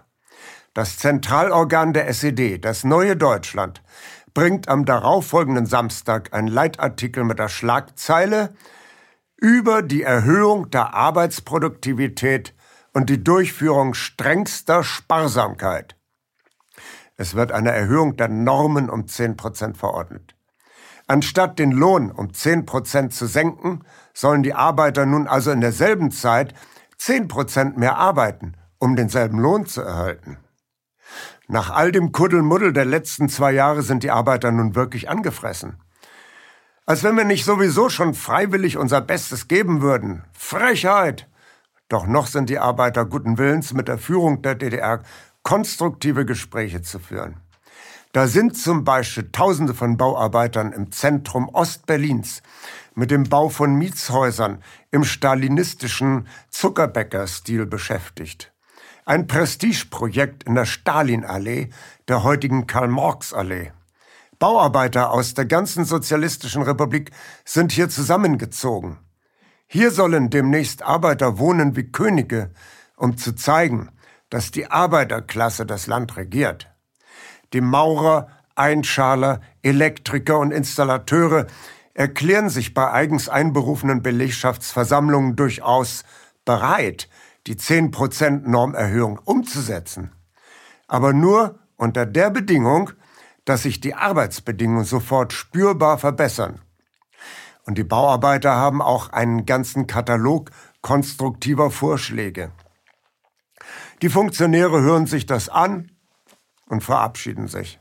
Das 0.72 0.96
Zentralorgan 0.96 1.92
der 1.92 2.08
SED, 2.08 2.58
das 2.58 2.84
neue 2.84 3.14
Deutschland, 3.14 3.82
bringt 4.32 4.68
am 4.68 4.86
darauffolgenden 4.86 5.66
Samstag 5.66 6.32
einen 6.32 6.48
Leitartikel 6.48 7.24
mit 7.24 7.38
der 7.38 7.48
Schlagzeile 7.50 8.54
über 9.36 9.82
die 9.82 10.02
Erhöhung 10.02 10.70
der 10.70 10.94
Arbeitsproduktivität 10.94 12.54
und 12.94 13.10
die 13.10 13.22
Durchführung 13.22 13.92
strengster 13.92 14.82
Sparsamkeit. 14.82 15.96
Es 17.20 17.34
wird 17.34 17.52
eine 17.52 17.70
Erhöhung 17.70 18.16
der 18.16 18.28
Normen 18.28 18.88
um 18.88 19.06
10 19.06 19.36
Prozent 19.36 19.76
verordnet. 19.76 20.34
Anstatt 21.06 21.58
den 21.58 21.70
Lohn 21.70 22.10
um 22.10 22.32
10 22.32 22.64
Prozent 22.64 23.12
zu 23.12 23.26
senken, 23.26 23.84
sollen 24.14 24.42
die 24.42 24.54
Arbeiter 24.54 25.04
nun 25.04 25.28
also 25.28 25.50
in 25.50 25.60
derselben 25.60 26.12
Zeit 26.12 26.54
10 26.96 27.28
Prozent 27.28 27.76
mehr 27.76 27.98
arbeiten, 27.98 28.54
um 28.78 28.96
denselben 28.96 29.38
Lohn 29.38 29.66
zu 29.66 29.82
erhalten. 29.82 30.38
Nach 31.46 31.68
all 31.68 31.92
dem 31.92 32.10
Kuddelmuddel 32.10 32.72
der 32.72 32.86
letzten 32.86 33.28
zwei 33.28 33.52
Jahre 33.52 33.82
sind 33.82 34.02
die 34.02 34.10
Arbeiter 34.10 34.50
nun 34.50 34.74
wirklich 34.74 35.10
angefressen. 35.10 35.76
Als 36.86 37.04
wenn 37.04 37.18
wir 37.18 37.24
nicht 37.24 37.44
sowieso 37.44 37.90
schon 37.90 38.14
freiwillig 38.14 38.78
unser 38.78 39.02
Bestes 39.02 39.46
geben 39.46 39.82
würden. 39.82 40.24
Frechheit! 40.32 41.28
Doch 41.90 42.06
noch 42.06 42.28
sind 42.28 42.48
die 42.48 42.60
Arbeiter 42.60 43.04
guten 43.04 43.36
Willens, 43.36 43.74
mit 43.74 43.88
der 43.88 43.98
Führung 43.98 44.42
der 44.42 44.54
DDR 44.54 45.02
konstruktive 45.42 46.24
Gespräche 46.24 46.82
zu 46.82 46.98
führen. 46.98 47.36
Da 48.12 48.26
sind 48.26 48.56
zum 48.56 48.82
Beispiel 48.82 49.30
Tausende 49.30 49.72
von 49.72 49.96
Bauarbeitern 49.96 50.72
im 50.72 50.90
Zentrum 50.90 51.48
Ostberlins 51.48 52.42
mit 52.94 53.12
dem 53.12 53.24
Bau 53.24 53.48
von 53.48 53.74
Mietshäusern 53.74 54.62
im 54.90 55.04
stalinistischen 55.04 56.26
Zuckerbäcker-Stil 56.50 57.66
beschäftigt. 57.66 58.52
Ein 59.04 59.28
Prestigeprojekt 59.28 60.42
in 60.42 60.56
der 60.56 60.66
Stalinallee, 60.66 61.70
der 62.08 62.24
heutigen 62.24 62.66
Karl-Marx-Allee. 62.66 63.72
Bauarbeiter 64.40 65.12
aus 65.12 65.34
der 65.34 65.44
ganzen 65.44 65.84
sozialistischen 65.84 66.62
Republik 66.62 67.12
sind 67.44 67.72
hier 67.72 67.88
zusammengezogen. 67.88 68.98
Hier 69.66 69.92
sollen 69.92 70.30
demnächst 70.30 70.82
Arbeiter 70.82 71.38
wohnen 71.38 71.76
wie 71.76 71.92
Könige, 71.92 72.50
um 72.96 73.16
zu 73.16 73.36
zeigen, 73.36 73.90
dass 74.30 74.50
die 74.50 74.70
Arbeiterklasse 74.70 75.66
das 75.66 75.86
Land 75.86 76.16
regiert. 76.16 76.70
Die 77.52 77.60
Maurer, 77.60 78.28
Einschaler, 78.54 79.40
Elektriker 79.62 80.38
und 80.38 80.52
Installateure 80.52 81.46
erklären 81.94 82.48
sich 82.48 82.72
bei 82.72 82.90
eigens 82.90 83.28
einberufenen 83.28 84.02
Belegschaftsversammlungen 84.02 85.36
durchaus 85.36 86.04
bereit, 86.44 87.08
die 87.46 87.56
10% 87.56 88.48
Normerhöhung 88.48 89.18
umzusetzen. 89.18 90.12
Aber 90.86 91.12
nur 91.12 91.58
unter 91.76 92.06
der 92.06 92.30
Bedingung, 92.30 92.90
dass 93.44 93.62
sich 93.62 93.80
die 93.80 93.94
Arbeitsbedingungen 93.94 94.84
sofort 94.84 95.32
spürbar 95.32 95.98
verbessern. 95.98 96.60
Und 97.64 97.78
die 97.78 97.84
Bauarbeiter 97.84 98.54
haben 98.54 98.82
auch 98.82 99.10
einen 99.10 99.46
ganzen 99.46 99.86
Katalog 99.86 100.50
konstruktiver 100.82 101.70
Vorschläge. 101.70 102.52
Die 104.02 104.08
Funktionäre 104.08 104.80
hören 104.80 105.06
sich 105.06 105.26
das 105.26 105.48
an 105.48 105.90
und 106.66 106.82
verabschieden 106.82 107.48
sich. 107.48 107.78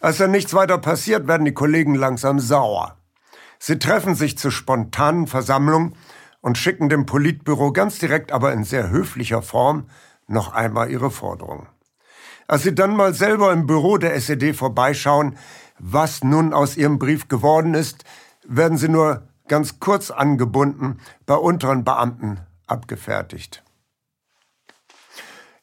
Als 0.00 0.16
dann 0.16 0.32
nichts 0.32 0.54
weiter 0.54 0.78
passiert, 0.78 1.28
werden 1.28 1.44
die 1.44 1.54
Kollegen 1.54 1.94
langsam 1.94 2.40
sauer. 2.40 2.96
Sie 3.58 3.78
treffen 3.78 4.14
sich 4.14 4.38
zur 4.38 4.50
spontanen 4.50 5.26
Versammlung 5.26 5.94
und 6.40 6.58
schicken 6.58 6.88
dem 6.88 7.06
Politbüro 7.06 7.72
ganz 7.72 7.98
direkt, 7.98 8.32
aber 8.32 8.52
in 8.52 8.64
sehr 8.64 8.90
höflicher 8.90 9.42
Form 9.42 9.88
noch 10.26 10.52
einmal 10.52 10.90
ihre 10.90 11.10
Forderungen. 11.10 11.68
Als 12.48 12.64
sie 12.64 12.74
dann 12.74 12.96
mal 12.96 13.14
selber 13.14 13.52
im 13.52 13.66
Büro 13.66 13.98
der 13.98 14.14
SED 14.16 14.54
vorbeischauen, 14.54 15.36
was 15.78 16.24
nun 16.24 16.52
aus 16.52 16.76
ihrem 16.76 16.98
Brief 16.98 17.28
geworden 17.28 17.74
ist, 17.74 18.04
werden 18.48 18.78
sie 18.78 18.88
nur 18.88 19.28
ganz 19.46 19.78
kurz 19.78 20.10
angebunden 20.10 20.98
bei 21.26 21.34
unteren 21.34 21.84
Beamten 21.84 22.40
abgefertigt. 22.66 23.62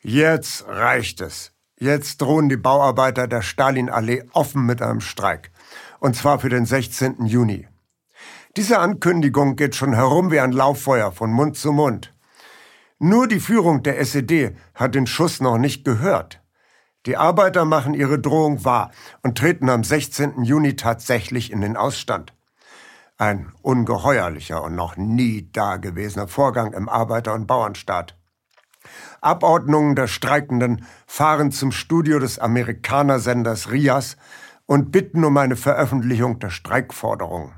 Jetzt 0.10 0.66
reicht 0.70 1.20
es. 1.20 1.52
Jetzt 1.78 2.22
drohen 2.22 2.48
die 2.48 2.56
Bauarbeiter 2.56 3.28
der 3.28 3.42
Stalinallee 3.42 4.24
offen 4.32 4.66
mit 4.66 4.82
einem 4.82 5.02
Streik. 5.02 5.52
Und 6.00 6.16
zwar 6.16 6.40
für 6.40 6.48
den 6.48 6.66
16. 6.66 7.26
Juni. 7.26 7.68
Diese 8.56 8.80
Ankündigung 8.80 9.58
geht 9.58 9.76
schon 9.76 9.92
herum 9.92 10.32
wie 10.32 10.40
ein 10.40 10.54
Lauffeuer 10.54 11.12
von 11.12 11.30
Mund 11.34 11.58
zu 11.58 11.74
Mund. 11.74 12.14
Nur 13.00 13.28
die 13.28 13.42
Führung 13.42 13.84
der 13.84 14.00
SED 14.00 14.56
hat 14.76 14.96
den 14.96 15.08
Schuss 15.08 15.42
noch 15.42 15.58
nicht 15.58 15.84
gehört. 15.84 16.42
Die 17.06 17.18
Arbeiter 17.18 17.66
machen 17.66 17.94
ihre 17.94 18.18
Drohung 18.18 18.64
wahr 18.64 18.92
und 19.24 19.38
treten 19.38 19.70
am 19.70 19.84
16. 19.84 20.46
Juni 20.46 20.78
tatsächlich 20.78 21.52
in 21.52 21.60
den 21.60 21.76
Ausstand. 21.76 22.34
Ein 23.18 23.52
ungeheuerlicher 23.62 24.64
und 24.64 24.74
noch 24.74 24.96
nie 24.96 25.50
dagewesener 25.52 26.30
Vorgang 26.30 26.72
im 26.72 26.88
Arbeiter- 26.88 27.34
und 27.34 27.46
Bauernstaat. 27.46 28.18
Abordnungen 29.22 29.96
der 29.96 30.08
Streikenden 30.08 30.86
fahren 31.06 31.52
zum 31.52 31.72
Studio 31.72 32.20
des 32.20 32.40
Amerikanersenders 32.40 33.72
RIAS 33.72 34.18
und 34.66 34.92
bitten 34.92 35.24
um 35.24 35.38
eine 35.38 35.56
Veröffentlichung 35.56 36.40
der 36.40 36.50
Streikforderung. 36.50 37.54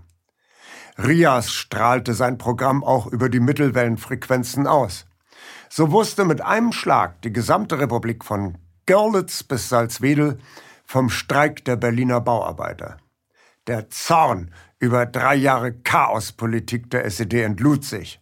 RIAS 0.98 1.52
strahlte 1.52 2.14
sein 2.14 2.38
Programm 2.38 2.84
auch 2.84 3.08
über 3.08 3.30
die 3.30 3.40
Mittelwellenfrequenzen 3.40 4.68
aus. 4.68 5.06
So 5.70 5.92
wusste 5.92 6.26
mit 6.26 6.42
einem 6.42 6.72
Schlag 6.72 7.22
die 7.22 7.32
gesamte 7.32 7.80
Republik 7.80 8.26
von 8.26 8.58
Görlitz 8.86 9.44
bis 9.44 9.70
Salzwedel 9.70 10.40
vom 10.86 11.10
Streik 11.10 11.64
der 11.66 11.76
Berliner 11.76 12.22
Bauarbeiter. 12.22 12.98
Der 13.68 13.90
Zorn 13.90 14.52
über 14.80 15.06
drei 15.06 15.36
Jahre 15.36 15.74
Chaospolitik 15.74 16.90
der 16.90 17.06
SED 17.06 17.44
entlud 17.44 17.86
sich. 17.86 18.20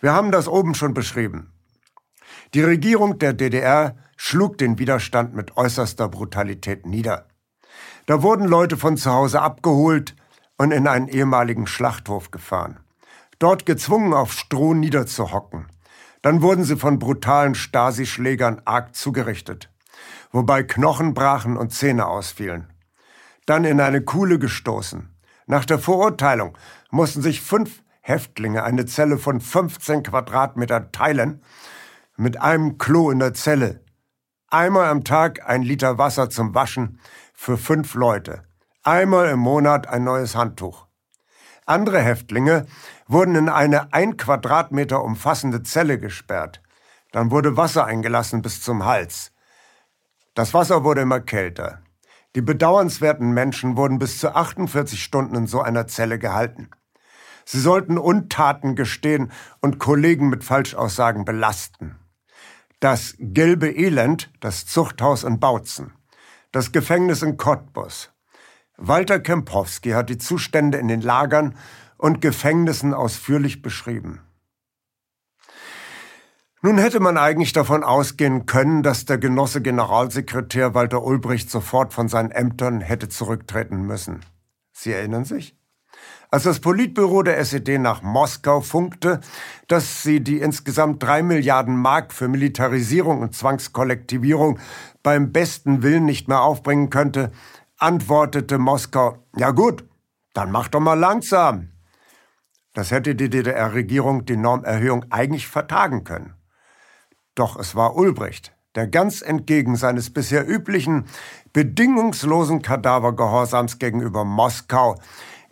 Wir 0.00 0.12
haben 0.12 0.30
das 0.30 0.46
oben 0.46 0.74
schon 0.74 0.92
beschrieben. 0.92 1.53
Die 2.54 2.62
Regierung 2.62 3.18
der 3.18 3.32
DDR 3.32 3.96
schlug 4.16 4.58
den 4.58 4.78
Widerstand 4.78 5.34
mit 5.34 5.56
äußerster 5.56 6.08
Brutalität 6.08 6.86
nieder. 6.86 7.26
Da 8.06 8.22
wurden 8.22 8.46
Leute 8.46 8.76
von 8.76 8.96
zu 8.96 9.10
Hause 9.10 9.42
abgeholt 9.42 10.14
und 10.56 10.70
in 10.70 10.86
einen 10.86 11.08
ehemaligen 11.08 11.66
Schlachthof 11.66 12.30
gefahren. 12.30 12.78
Dort 13.40 13.66
gezwungen 13.66 14.14
auf 14.14 14.32
Stroh 14.32 14.72
niederzuhocken. 14.72 15.66
Dann 16.22 16.42
wurden 16.42 16.62
sie 16.62 16.76
von 16.76 17.00
brutalen 17.00 17.56
Stasi-Schlägern 17.56 18.62
arg 18.64 18.94
zugerichtet, 18.94 19.72
wobei 20.30 20.62
Knochen 20.62 21.12
brachen 21.12 21.56
und 21.56 21.72
Zähne 21.72 22.06
ausfielen. 22.06 22.72
Dann 23.46 23.64
in 23.64 23.80
eine 23.80 24.02
Kuhle 24.02 24.38
gestoßen. 24.38 25.12
Nach 25.46 25.64
der 25.64 25.80
Verurteilung 25.80 26.56
mussten 26.92 27.20
sich 27.20 27.40
fünf 27.40 27.82
Häftlinge 28.00 28.62
eine 28.62 28.86
Zelle 28.86 29.18
von 29.18 29.40
15 29.40 30.04
Quadratmetern 30.04 30.92
teilen 30.92 31.42
mit 32.16 32.40
einem 32.40 32.78
Klo 32.78 33.10
in 33.10 33.18
der 33.18 33.34
Zelle. 33.34 33.80
Einmal 34.48 34.88
am 34.88 35.02
Tag 35.02 35.48
ein 35.48 35.62
Liter 35.62 35.98
Wasser 35.98 36.30
zum 36.30 36.54
Waschen 36.54 37.00
für 37.32 37.58
fünf 37.58 37.94
Leute. 37.94 38.44
Einmal 38.84 39.28
im 39.30 39.40
Monat 39.40 39.88
ein 39.88 40.04
neues 40.04 40.36
Handtuch. 40.36 40.86
Andere 41.66 42.00
Häftlinge 42.00 42.66
wurden 43.08 43.34
in 43.34 43.48
eine 43.48 43.92
ein 43.92 44.16
Quadratmeter 44.16 45.02
umfassende 45.02 45.62
Zelle 45.62 45.98
gesperrt. 45.98 46.62
Dann 47.10 47.30
wurde 47.30 47.56
Wasser 47.56 47.84
eingelassen 47.84 48.42
bis 48.42 48.60
zum 48.60 48.84
Hals. 48.84 49.32
Das 50.34 50.54
Wasser 50.54 50.84
wurde 50.84 51.00
immer 51.00 51.20
kälter. 51.20 51.80
Die 52.36 52.42
bedauernswerten 52.42 53.32
Menschen 53.32 53.76
wurden 53.76 53.98
bis 53.98 54.18
zu 54.18 54.34
48 54.34 55.02
Stunden 55.02 55.34
in 55.34 55.46
so 55.46 55.62
einer 55.62 55.86
Zelle 55.86 56.18
gehalten. 56.18 56.70
Sie 57.44 57.60
sollten 57.60 57.98
Untaten 57.98 58.76
gestehen 58.76 59.32
und 59.60 59.78
Kollegen 59.78 60.28
mit 60.28 60.44
Falschaussagen 60.44 61.24
belasten 61.24 61.98
das 62.84 63.14
Gelbe 63.18 63.70
Elend, 63.70 64.30
das 64.40 64.66
Zuchthaus 64.66 65.24
in 65.24 65.40
Bautzen, 65.40 65.94
das 66.52 66.70
Gefängnis 66.70 67.22
in 67.22 67.38
Cottbus. 67.38 68.12
Walter 68.76 69.20
Kempowski 69.20 69.92
hat 69.92 70.10
die 70.10 70.18
Zustände 70.18 70.76
in 70.76 70.88
den 70.88 71.00
Lagern 71.00 71.56
und 71.96 72.20
Gefängnissen 72.20 72.92
ausführlich 72.92 73.62
beschrieben. 73.62 74.20
Nun 76.60 76.76
hätte 76.76 77.00
man 77.00 77.16
eigentlich 77.16 77.54
davon 77.54 77.84
ausgehen 77.84 78.44
können, 78.44 78.82
dass 78.82 79.06
der 79.06 79.16
Genosse 79.16 79.62
Generalsekretär 79.62 80.74
Walter 80.74 81.02
Ulbricht 81.04 81.50
sofort 81.50 81.94
von 81.94 82.10
seinen 82.10 82.32
Ämtern 82.32 82.82
hätte 82.82 83.08
zurücktreten 83.08 83.86
müssen. 83.86 84.20
Sie 84.72 84.92
erinnern 84.92 85.24
sich? 85.24 85.56
Als 86.30 86.42
das 86.42 86.58
Politbüro 86.58 87.22
der 87.22 87.38
SED 87.38 87.78
nach 87.78 88.02
Moskau 88.02 88.60
funkte, 88.60 89.20
dass 89.68 90.02
sie 90.02 90.20
die 90.20 90.40
insgesamt 90.40 91.02
drei 91.02 91.22
Milliarden 91.22 91.76
Mark 91.76 92.12
für 92.12 92.26
Militarisierung 92.26 93.20
und 93.20 93.36
Zwangskollektivierung 93.36 94.58
beim 95.04 95.30
besten 95.30 95.82
Willen 95.82 96.04
nicht 96.04 96.26
mehr 96.26 96.42
aufbringen 96.42 96.90
könnte, 96.90 97.30
antwortete 97.78 98.58
Moskau, 98.58 99.18
ja 99.36 99.52
gut, 99.52 99.84
dann 100.32 100.50
mach 100.50 100.66
doch 100.66 100.80
mal 100.80 100.98
langsam. 100.98 101.70
Das 102.72 102.90
hätte 102.90 103.14
die 103.14 103.30
DDR-Regierung 103.30 104.24
die 104.24 104.36
Normerhöhung 104.36 105.04
eigentlich 105.10 105.46
vertagen 105.46 106.02
können. 106.02 106.34
Doch 107.36 107.56
es 107.56 107.76
war 107.76 107.94
Ulbricht, 107.94 108.52
der 108.74 108.88
ganz 108.88 109.22
entgegen 109.22 109.76
seines 109.76 110.12
bisher 110.12 110.48
üblichen, 110.48 111.04
bedingungslosen 111.52 112.62
Kadavergehorsams 112.62 113.78
gegenüber 113.78 114.24
Moskau 114.24 114.96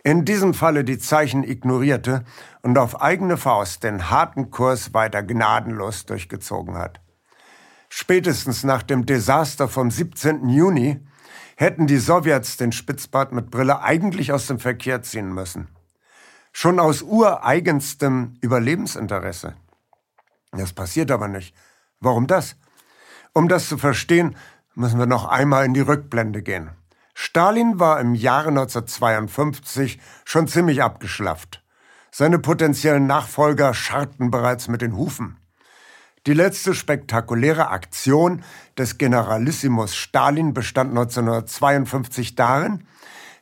in 0.03 0.25
diesem 0.25 0.53
Falle 0.53 0.83
die 0.83 0.99
Zeichen 0.99 1.43
ignorierte 1.43 2.25
und 2.61 2.77
auf 2.77 3.01
eigene 3.01 3.37
Faust 3.37 3.83
den 3.83 4.09
harten 4.09 4.51
Kurs 4.51 4.93
weiter 4.93 5.23
gnadenlos 5.23 6.05
durchgezogen 6.05 6.77
hat. 6.77 6.99
Spätestens 7.87 8.63
nach 8.63 8.83
dem 8.83 9.05
Desaster 9.05 9.67
vom 9.67 9.89
17. 9.89 10.49
Juni 10.49 11.05
hätten 11.55 11.87
die 11.87 11.97
Sowjets 11.97 12.57
den 12.57 12.71
Spitzbart 12.71 13.31
mit 13.31 13.49
Brille 13.49 13.81
eigentlich 13.81 14.31
aus 14.33 14.47
dem 14.47 14.59
Verkehr 14.59 15.01
ziehen 15.03 15.33
müssen. 15.33 15.69
Schon 16.51 16.79
aus 16.79 17.01
ureigenstem 17.01 18.35
Überlebensinteresse. 18.41 19.55
Das 20.51 20.73
passiert 20.73 21.11
aber 21.11 21.27
nicht. 21.27 21.55
Warum 21.99 22.27
das? 22.27 22.55
Um 23.33 23.47
das 23.47 23.69
zu 23.69 23.77
verstehen, 23.77 24.35
müssen 24.75 24.99
wir 24.99 25.05
noch 25.05 25.25
einmal 25.25 25.65
in 25.65 25.73
die 25.73 25.81
Rückblende 25.81 26.41
gehen. 26.41 26.71
Stalin 27.13 27.79
war 27.79 27.99
im 27.99 28.15
Jahre 28.15 28.49
1952 28.49 29.99
schon 30.25 30.47
ziemlich 30.47 30.81
abgeschlafft. 30.81 31.63
Seine 32.11 32.39
potenziellen 32.39 33.07
Nachfolger 33.07 33.73
scharrten 33.73 34.31
bereits 34.31 34.67
mit 34.67 34.81
den 34.81 34.95
Hufen. 34.95 35.37
Die 36.25 36.33
letzte 36.33 36.73
spektakuläre 36.73 37.69
Aktion 37.69 38.43
des 38.77 38.97
Generalissimus 38.97 39.95
Stalin 39.95 40.53
bestand 40.53 40.91
1952 40.91 42.35
darin, 42.35 42.87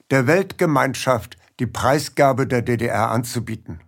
der 0.10 0.26
Weltgemeinschaft 0.26 1.38
die 1.60 1.68
Preisgabe 1.68 2.48
der 2.48 2.64
DDR 2.64 3.12
anzubieten. 3.12 3.82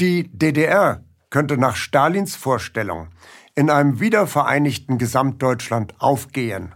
Die 0.00 0.30
DDR 0.32 1.02
könnte 1.30 1.58
nach 1.58 1.74
Stalins 1.74 2.36
Vorstellung 2.36 3.08
in 3.54 3.68
einem 3.68 3.98
wiedervereinigten 3.98 4.98
Gesamtdeutschland 4.98 5.94
aufgehen. 5.98 6.74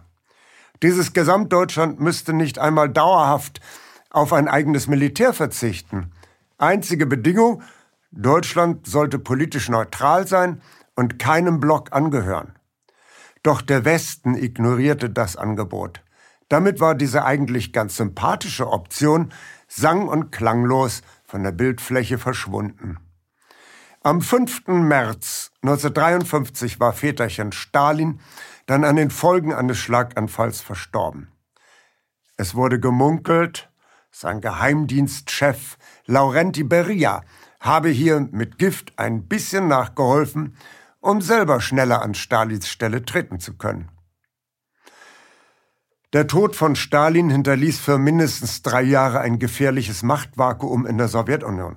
Dieses 0.83 1.13
Gesamtdeutschland 1.13 2.01
müsste 2.01 2.33
nicht 2.33 2.59
einmal 2.59 2.89
dauerhaft 2.89 3.61
auf 4.11 4.33
ein 4.33 4.49
eigenes 4.49 4.89
Militär 4.89 5.33
verzichten. 5.33 6.13
Einzige 6.59 7.07
Bedingung, 7.07 7.63
Deutschland 8.11 8.87
sollte 8.87 9.19
politisch 9.19 9.69
neutral 9.69 10.27
sein 10.27 10.61
und 10.97 11.19
keinem 11.19 11.61
Block 11.61 11.93
angehören. 11.93 12.55
Doch 13.43 13.63
der 13.63 13.85
Westen 13.85 14.35
ignorierte 14.35 15.09
das 15.09 15.37
Angebot. 15.37 16.03
Damit 16.49 16.81
war 16.81 16.95
diese 16.95 17.25
eigentlich 17.25 17.73
ganz 17.73 17.97
sympathische 17.97 18.69
Option 18.69 19.33
sang- 19.69 20.09
und 20.09 20.33
klanglos 20.33 21.03
von 21.25 21.43
der 21.43 21.53
Bildfläche 21.53 22.19
verschwunden. 22.19 22.99
Am 24.03 24.21
5. 24.21 24.67
März 24.67 25.53
1953 25.63 26.81
war 26.81 26.93
Väterchen 26.93 27.53
Stalin 27.53 28.21
dann 28.67 28.85
an 28.85 28.97
den 28.97 29.11
Folgen 29.11 29.53
eines 29.53 29.79
Schlaganfalls 29.79 30.61
verstorben. 30.61 31.33
Es 32.37 32.55
wurde 32.55 32.81
gemunkelt, 32.81 33.71
sein 34.11 34.41
Geheimdienstchef 34.41 35.79
Laurenti 36.07 36.65
Beria 36.65 37.23
habe 37.61 37.89
hier 37.89 38.21
mit 38.21 38.59
Gift 38.59 38.99
ein 38.99 39.27
bisschen 39.27 39.69
nachgeholfen, 39.69 40.57
um 41.01 41.21
selber 41.21 41.61
schneller 41.61 42.03
an 42.03 42.15
Stalins 42.15 42.69
Stelle 42.69 43.05
treten 43.05 43.41
zu 43.41 43.57
können. 43.57 43.91
Der 46.13 46.27
Tod 46.27 46.57
von 46.57 46.77
Stalin 46.77 47.31
hinterließ 47.31 47.81
für 47.81 47.97
mindestens 47.97 48.61
drei 48.61 48.83
Jahre 48.83 49.21
ein 49.21 49.39
gefährliches 49.39 50.03
Machtvakuum 50.03 50.85
in 50.85 50.99
der 50.99 51.09
Sowjetunion. 51.09 51.77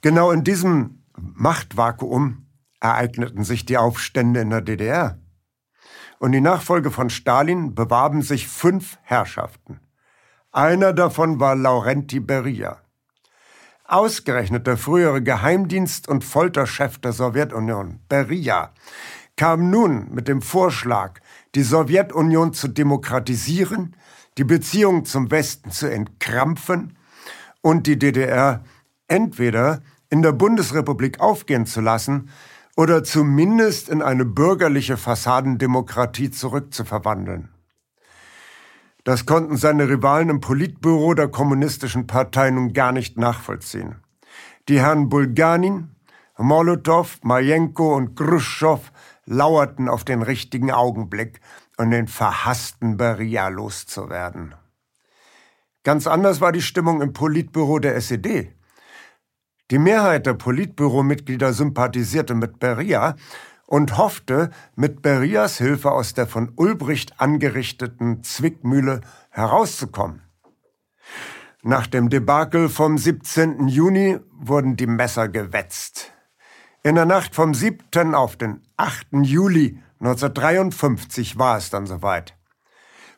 Genau 0.00 0.32
in 0.32 0.42
diesem 0.42 1.04
Machtvakuum 1.16 2.46
ereigneten 2.80 3.44
sich 3.44 3.64
die 3.64 3.78
Aufstände 3.78 4.40
in 4.40 4.50
der 4.50 4.60
DDR. 4.60 5.21
Und 6.22 6.30
die 6.30 6.40
Nachfolge 6.40 6.92
von 6.92 7.10
Stalin 7.10 7.74
bewarben 7.74 8.22
sich 8.22 8.46
fünf 8.46 8.96
Herrschaften. 9.02 9.80
Einer 10.52 10.92
davon 10.92 11.40
war 11.40 11.56
Laurenti 11.56 12.20
Beria. 12.20 12.78
Ausgerechnet 13.86 14.68
der 14.68 14.76
frühere 14.76 15.18
Geheimdienst- 15.18 16.06
und 16.06 16.22
Folterchef 16.22 16.98
der 16.98 17.12
Sowjetunion, 17.12 17.98
Beria, 18.08 18.72
kam 19.36 19.68
nun 19.68 20.14
mit 20.14 20.28
dem 20.28 20.42
Vorschlag, 20.42 21.18
die 21.56 21.64
Sowjetunion 21.64 22.52
zu 22.52 22.68
demokratisieren, 22.68 23.96
die 24.38 24.44
Beziehungen 24.44 25.04
zum 25.04 25.28
Westen 25.32 25.72
zu 25.72 25.90
entkrampfen 25.90 26.96
und 27.62 27.88
die 27.88 27.98
DDR 27.98 28.62
entweder 29.08 29.82
in 30.08 30.22
der 30.22 30.30
Bundesrepublik 30.30 31.18
aufgehen 31.18 31.66
zu 31.66 31.80
lassen 31.80 32.30
oder 32.76 33.04
zumindest 33.04 33.88
in 33.88 34.02
eine 34.02 34.24
bürgerliche 34.24 34.96
Fassadendemokratie 34.96 36.30
zurückzuverwandeln. 36.30 37.50
Das 39.04 39.26
konnten 39.26 39.56
seine 39.56 39.88
Rivalen 39.88 40.28
im 40.28 40.40
Politbüro 40.40 41.14
der 41.14 41.28
kommunistischen 41.28 42.06
Partei 42.06 42.50
nun 42.50 42.72
gar 42.72 42.92
nicht 42.92 43.18
nachvollziehen. 43.18 43.96
Die 44.68 44.80
Herren 44.80 45.08
Bulganin, 45.08 45.96
Molotow, 46.38 47.18
Majenko 47.22 47.96
und 47.96 48.14
Khrushchev 48.16 48.92
lauerten 49.24 49.88
auf 49.88 50.04
den 50.04 50.22
richtigen 50.22 50.70
Augenblick, 50.70 51.40
um 51.78 51.90
den 51.90 52.06
verhassten 52.06 52.96
Beria 52.96 53.48
loszuwerden. 53.48 54.54
Ganz 55.82 56.06
anders 56.06 56.40
war 56.40 56.52
die 56.52 56.62
Stimmung 56.62 57.02
im 57.02 57.12
Politbüro 57.12 57.80
der 57.80 57.96
SED. 57.96 58.54
Die 59.70 59.78
Mehrheit 59.78 60.26
der 60.26 60.34
Politbüromitglieder 60.34 61.52
sympathisierte 61.52 62.34
mit 62.34 62.58
Beria 62.58 63.16
und 63.66 63.96
hoffte, 63.96 64.50
mit 64.76 65.00
Berias 65.00 65.56
Hilfe 65.56 65.92
aus 65.92 66.12
der 66.12 66.26
von 66.26 66.52
Ulbricht 66.56 67.20
angerichteten 67.20 68.22
Zwickmühle 68.22 69.00
herauszukommen. 69.30 70.22
Nach 71.62 71.86
dem 71.86 72.10
Debakel 72.10 72.68
vom 72.68 72.98
17. 72.98 73.68
Juni 73.68 74.18
wurden 74.32 74.76
die 74.76 74.86
Messer 74.86 75.28
gewetzt. 75.28 76.12
In 76.82 76.96
der 76.96 77.06
Nacht 77.06 77.34
vom 77.34 77.54
7. 77.54 78.14
auf 78.14 78.36
den 78.36 78.60
8. 78.76 79.06
Juli 79.22 79.78
1953 80.00 81.38
war 81.38 81.56
es 81.56 81.70
dann 81.70 81.86
soweit. 81.86 82.36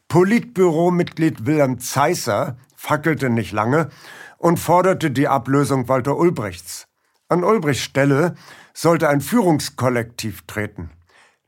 Politbüromitglied 0.09 1.47
Wilhelm 1.47 1.81
Zeisser 1.81 2.59
fackelte 2.85 3.31
nicht 3.31 3.53
lange 3.53 3.89
und 4.37 4.61
forderte 4.61 5.11
die 5.11 5.27
Ablösung 5.27 5.89
Walter 5.89 6.17
Ulbrichts. 6.17 6.87
An 7.29 7.43
Ulbrichts 7.43 7.83
Stelle 7.83 8.35
sollte 8.75 9.09
ein 9.09 9.23
Führungskollektiv 9.23 10.43
treten. 10.47 10.91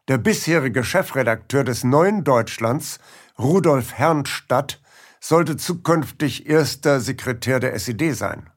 Der 0.09 0.17
bisherige 0.17 0.83
Chefredakteur 0.83 1.63
des 1.63 1.85
Neuen 1.85 2.25
Deutschlands, 2.25 3.01
Rudolf 3.39 3.93
Herrnstadt, 3.93 4.81
sollte 5.21 5.59
zukünftig 5.59 6.49
erster 6.49 7.01
Sekretär 7.01 7.61
der 7.61 7.75
SED 7.75 8.13
sein. 8.13 8.49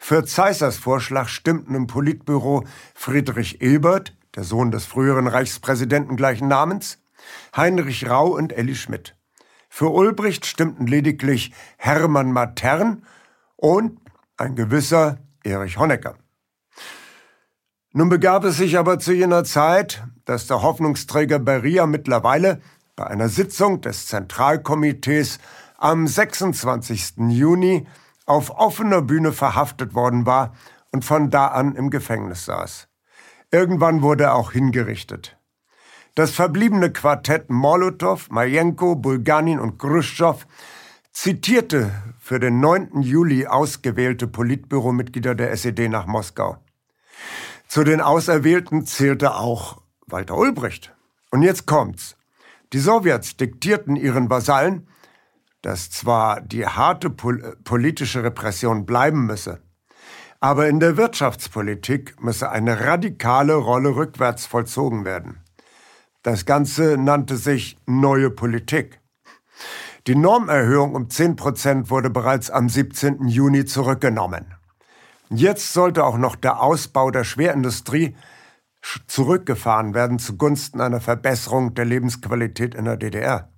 Für 0.00 0.24
Zeissers 0.24 0.76
Vorschlag 0.76 1.28
stimmten 1.28 1.76
im 1.76 1.86
Politbüro 1.86 2.64
Friedrich 2.94 3.60
Ebert, 3.60 4.16
der 4.34 4.42
Sohn 4.42 4.72
des 4.72 4.84
früheren 4.84 5.28
Reichspräsidenten 5.28 6.16
gleichen 6.16 6.48
Namens, 6.48 6.98
Heinrich 7.56 8.08
Rau 8.08 8.28
und 8.28 8.52
Elli 8.52 8.74
Schmidt. 8.74 9.14
Für 9.76 9.90
Ulbricht 9.90 10.46
stimmten 10.46 10.86
lediglich 10.86 11.52
Hermann 11.78 12.30
Matern 12.30 13.04
und 13.56 13.98
ein 14.36 14.54
gewisser 14.54 15.18
Erich 15.42 15.78
Honecker. 15.78 16.14
Nun 17.92 18.08
begab 18.08 18.44
es 18.44 18.58
sich 18.58 18.78
aber 18.78 19.00
zu 19.00 19.12
jener 19.12 19.42
Zeit, 19.42 20.04
dass 20.26 20.46
der 20.46 20.62
Hoffnungsträger 20.62 21.40
Beria 21.40 21.86
mittlerweile 21.86 22.60
bei 22.94 23.08
einer 23.08 23.28
Sitzung 23.28 23.80
des 23.80 24.06
Zentralkomitees 24.06 25.40
am 25.76 26.06
26. 26.06 27.14
Juni 27.30 27.88
auf 28.26 28.50
offener 28.50 29.02
Bühne 29.02 29.32
verhaftet 29.32 29.92
worden 29.92 30.24
war 30.24 30.54
und 30.92 31.04
von 31.04 31.30
da 31.30 31.48
an 31.48 31.74
im 31.74 31.90
Gefängnis 31.90 32.44
saß. 32.44 32.86
Irgendwann 33.50 34.02
wurde 34.02 34.22
er 34.22 34.34
auch 34.36 34.52
hingerichtet. 34.52 35.36
Das 36.14 36.30
verbliebene 36.30 36.92
Quartett 36.92 37.50
Molotow, 37.50 38.30
Majenko, 38.30 38.94
Bulganin 38.94 39.58
und 39.58 39.78
Khrushchev 39.78 40.46
zitierte 41.10 41.90
für 42.20 42.38
den 42.38 42.60
9. 42.60 43.02
Juli 43.02 43.48
ausgewählte 43.48 44.28
Politbüromitglieder 44.28 45.34
der 45.34 45.50
SED 45.50 45.88
nach 45.88 46.06
Moskau. 46.06 46.58
Zu 47.66 47.82
den 47.82 48.00
Auserwählten 48.00 48.86
zählte 48.86 49.34
auch 49.34 49.82
Walter 50.06 50.36
Ulbricht. 50.36 50.94
Und 51.32 51.42
jetzt 51.42 51.66
kommt's. 51.66 52.16
Die 52.72 52.78
Sowjets 52.78 53.36
diktierten 53.36 53.96
ihren 53.96 54.30
Vasallen, 54.30 54.86
dass 55.62 55.90
zwar 55.90 56.40
die 56.40 56.64
harte 56.64 57.10
pol 57.10 57.56
politische 57.64 58.22
Repression 58.22 58.86
bleiben 58.86 59.26
müsse, 59.26 59.62
aber 60.38 60.68
in 60.68 60.78
der 60.78 60.96
Wirtschaftspolitik 60.96 62.22
müsse 62.22 62.50
eine 62.50 62.84
radikale 62.86 63.54
Rolle 63.54 63.96
rückwärts 63.96 64.46
vollzogen 64.46 65.04
werden. 65.04 65.43
Das 66.24 66.46
Ganze 66.46 66.96
nannte 66.96 67.36
sich 67.36 67.76
Neue 67.84 68.30
Politik. 68.30 68.98
Die 70.06 70.14
Normerhöhung 70.14 70.94
um 70.94 71.10
10 71.10 71.36
Prozent 71.36 71.90
wurde 71.90 72.08
bereits 72.08 72.50
am 72.50 72.70
17. 72.70 73.28
Juni 73.28 73.66
zurückgenommen. 73.66 74.54
Jetzt 75.28 75.74
sollte 75.74 76.02
auch 76.02 76.16
noch 76.16 76.34
der 76.34 76.62
Ausbau 76.62 77.10
der 77.10 77.24
Schwerindustrie 77.24 78.16
zurückgefahren 79.06 79.92
werden 79.92 80.18
zugunsten 80.18 80.80
einer 80.80 81.02
Verbesserung 81.02 81.74
der 81.74 81.84
Lebensqualität 81.84 82.74
in 82.74 82.86
der 82.86 82.96
DDR. 82.96 83.50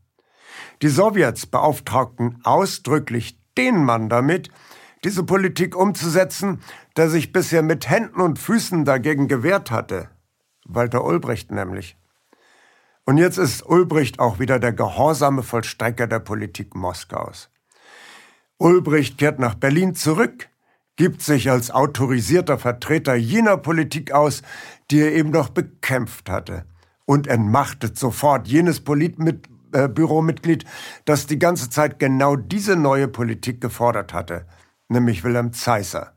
Die 0.82 0.88
Sowjets 0.88 1.46
beauftragten 1.46 2.40
ausdrücklich 2.42 3.38
den 3.56 3.84
Mann 3.84 4.08
damit, 4.08 4.50
diese 5.04 5.22
Politik 5.22 5.76
umzusetzen, 5.76 6.60
der 6.96 7.10
sich 7.10 7.30
bisher 7.30 7.62
mit 7.62 7.88
Händen 7.88 8.20
und 8.20 8.40
Füßen 8.40 8.84
dagegen 8.84 9.28
gewehrt 9.28 9.70
hatte. 9.70 10.10
Walter 10.64 11.04
Ulbricht 11.04 11.52
nämlich. 11.52 11.96
Und 13.06 13.18
jetzt 13.18 13.38
ist 13.38 13.64
Ulbricht 13.64 14.18
auch 14.18 14.40
wieder 14.40 14.58
der 14.58 14.72
gehorsame 14.72 15.44
Vollstrecker 15.44 16.08
der 16.08 16.18
Politik 16.18 16.74
Moskaus. 16.74 17.50
Ulbricht 18.58 19.16
kehrt 19.16 19.38
nach 19.38 19.54
Berlin 19.54 19.94
zurück, 19.94 20.48
gibt 20.96 21.22
sich 21.22 21.48
als 21.48 21.70
autorisierter 21.70 22.58
Vertreter 22.58 23.14
jener 23.14 23.58
Politik 23.58 24.10
aus, 24.10 24.42
die 24.90 25.00
er 25.00 25.12
eben 25.12 25.30
noch 25.30 25.50
bekämpft 25.50 26.28
hatte 26.28 26.64
und 27.04 27.28
entmachtet 27.28 27.96
sofort 27.96 28.48
jenes 28.48 28.80
Politbüromitglied, 28.80 30.64
äh, 30.64 30.66
das 31.04 31.26
die 31.26 31.38
ganze 31.38 31.70
Zeit 31.70 32.00
genau 32.00 32.34
diese 32.34 32.74
neue 32.74 33.06
Politik 33.06 33.60
gefordert 33.60 34.14
hatte, 34.14 34.46
nämlich 34.88 35.22
Wilhelm 35.22 35.52
Zeisser. 35.52 36.15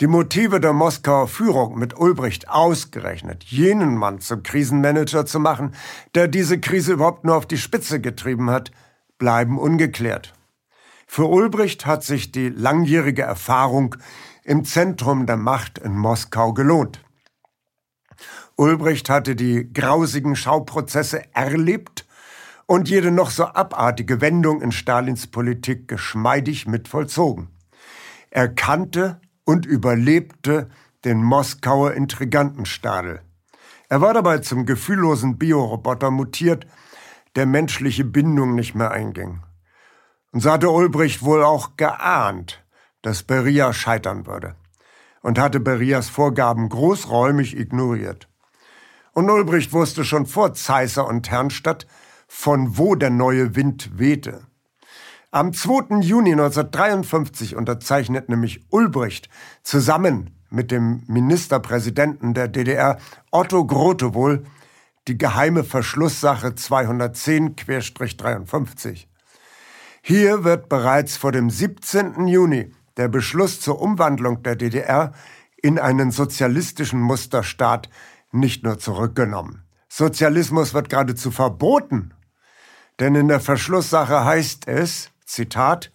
Die 0.00 0.08
Motive 0.08 0.58
der 0.58 0.72
Moskauer 0.72 1.28
Führung 1.28 1.78
mit 1.78 1.96
Ulbricht 1.96 2.48
ausgerechnet, 2.48 3.44
jenen 3.44 3.96
Mann 3.96 4.20
zum 4.20 4.42
Krisenmanager 4.42 5.24
zu 5.24 5.38
machen, 5.38 5.72
der 6.16 6.26
diese 6.26 6.58
Krise 6.58 6.94
überhaupt 6.94 7.24
nur 7.24 7.36
auf 7.36 7.46
die 7.46 7.58
Spitze 7.58 8.00
getrieben 8.00 8.50
hat, 8.50 8.72
bleiben 9.18 9.56
ungeklärt. 9.56 10.34
Für 11.06 11.26
Ulbricht 11.26 11.86
hat 11.86 12.02
sich 12.02 12.32
die 12.32 12.48
langjährige 12.48 13.22
Erfahrung 13.22 13.94
im 14.42 14.64
Zentrum 14.64 15.26
der 15.26 15.36
Macht 15.36 15.78
in 15.78 15.96
Moskau 15.96 16.52
gelohnt. 16.52 17.00
Ulbricht 18.56 19.08
hatte 19.08 19.36
die 19.36 19.72
grausigen 19.72 20.34
Schauprozesse 20.34 21.22
erlebt 21.34 22.04
und 22.66 22.88
jede 22.88 23.12
noch 23.12 23.30
so 23.30 23.44
abartige 23.44 24.20
Wendung 24.20 24.60
in 24.60 24.72
Stalins 24.72 25.28
Politik 25.28 25.86
geschmeidig 25.86 26.66
mit 26.66 26.88
vollzogen. 26.88 27.48
Er 28.30 28.48
kannte 28.48 29.20
und 29.44 29.66
überlebte 29.66 30.70
den 31.04 31.22
Moskauer 31.22 31.92
Intrigantenstadel. 31.92 33.20
Er 33.88 34.00
war 34.00 34.14
dabei 34.14 34.38
zum 34.38 34.66
gefühllosen 34.66 35.38
Bioroboter 35.38 36.10
mutiert, 36.10 36.66
der 37.36 37.46
menschliche 37.46 38.04
Bindung 38.04 38.54
nicht 38.54 38.74
mehr 38.74 38.90
einging. 38.90 39.42
Und 40.32 40.40
so 40.40 40.50
hatte 40.50 40.70
Ulbricht 40.70 41.22
wohl 41.22 41.44
auch 41.44 41.76
geahnt, 41.76 42.64
dass 43.02 43.22
Beria 43.22 43.72
scheitern 43.72 44.26
würde 44.26 44.56
und 45.20 45.38
hatte 45.38 45.60
Berias 45.60 46.08
Vorgaben 46.08 46.68
großräumig 46.68 47.56
ignoriert. 47.56 48.28
Und 49.12 49.30
Ulbricht 49.30 49.72
wusste 49.72 50.04
schon 50.04 50.26
vor 50.26 50.54
Zeisser 50.54 51.06
und 51.06 51.30
Herrnstadt, 51.30 51.86
von 52.26 52.78
wo 52.78 52.94
der 52.94 53.10
neue 53.10 53.54
Wind 53.54 53.98
wehte. 53.98 54.46
Am 55.34 55.52
2. 55.52 55.98
Juni 55.98 56.30
1953 56.30 57.56
unterzeichnet 57.56 58.28
nämlich 58.28 58.64
Ulbricht 58.70 59.28
zusammen 59.64 60.30
mit 60.48 60.70
dem 60.70 61.02
Ministerpräsidenten 61.08 62.34
der 62.34 62.46
DDR 62.46 62.98
Otto 63.32 63.66
Grotewohl 63.66 64.44
die 65.08 65.18
geheime 65.18 65.64
Verschlusssache 65.64 66.50
210-53. 66.50 69.06
Hier 70.02 70.44
wird 70.44 70.68
bereits 70.68 71.16
vor 71.16 71.32
dem 71.32 71.50
17. 71.50 72.28
Juni 72.28 72.70
der 72.96 73.08
Beschluss 73.08 73.60
zur 73.60 73.82
Umwandlung 73.82 74.44
der 74.44 74.54
DDR 74.54 75.10
in 75.60 75.80
einen 75.80 76.12
sozialistischen 76.12 77.00
Musterstaat 77.00 77.90
nicht 78.30 78.62
nur 78.62 78.78
zurückgenommen. 78.78 79.64
Sozialismus 79.88 80.74
wird 80.74 80.90
geradezu 80.90 81.32
verboten. 81.32 82.14
Denn 83.00 83.16
in 83.16 83.26
der 83.26 83.40
Verschlusssache 83.40 84.24
heißt 84.24 84.68
es, 84.68 85.10
Zitat, 85.24 85.90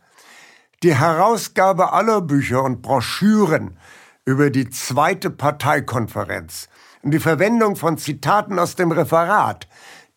die 0.84 0.96
Herausgabe 0.96 1.94
aller 1.94 2.22
Bücher 2.22 2.64
und 2.64 2.82
Broschüren 2.82 3.78
über 4.26 4.50
die 4.50 4.70
zweite 4.70 5.30
Parteikonferenz 5.30 6.70
und 7.02 7.12
die 7.12 7.20
Verwendung 7.20 7.76
von 7.76 7.98
Zitaten 7.98 8.60
aus 8.60 8.76
dem 8.76 8.92
Referat, 8.92 9.68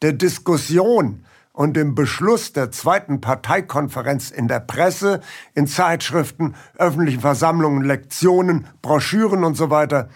der 0.03 0.12
Diskussion 0.12 1.25
und 1.53 1.77
dem 1.77 1.94
Beschluss 1.94 2.53
der 2.53 2.70
zweiten 2.70 3.20
Parteikonferenz 3.20 4.31
in 4.31 4.48
der 4.48 4.61
Presse, 4.61 5.20
in 5.55 5.66
Zeitschriften, 5.66 6.55
öffentlichen 6.79 7.20
Versammlungen, 7.20 7.83
Lektionen, 7.85 8.66
Broschüren 8.81 9.44
und 9.44 9.55
so 9.55 9.70
weiter 9.70 10.09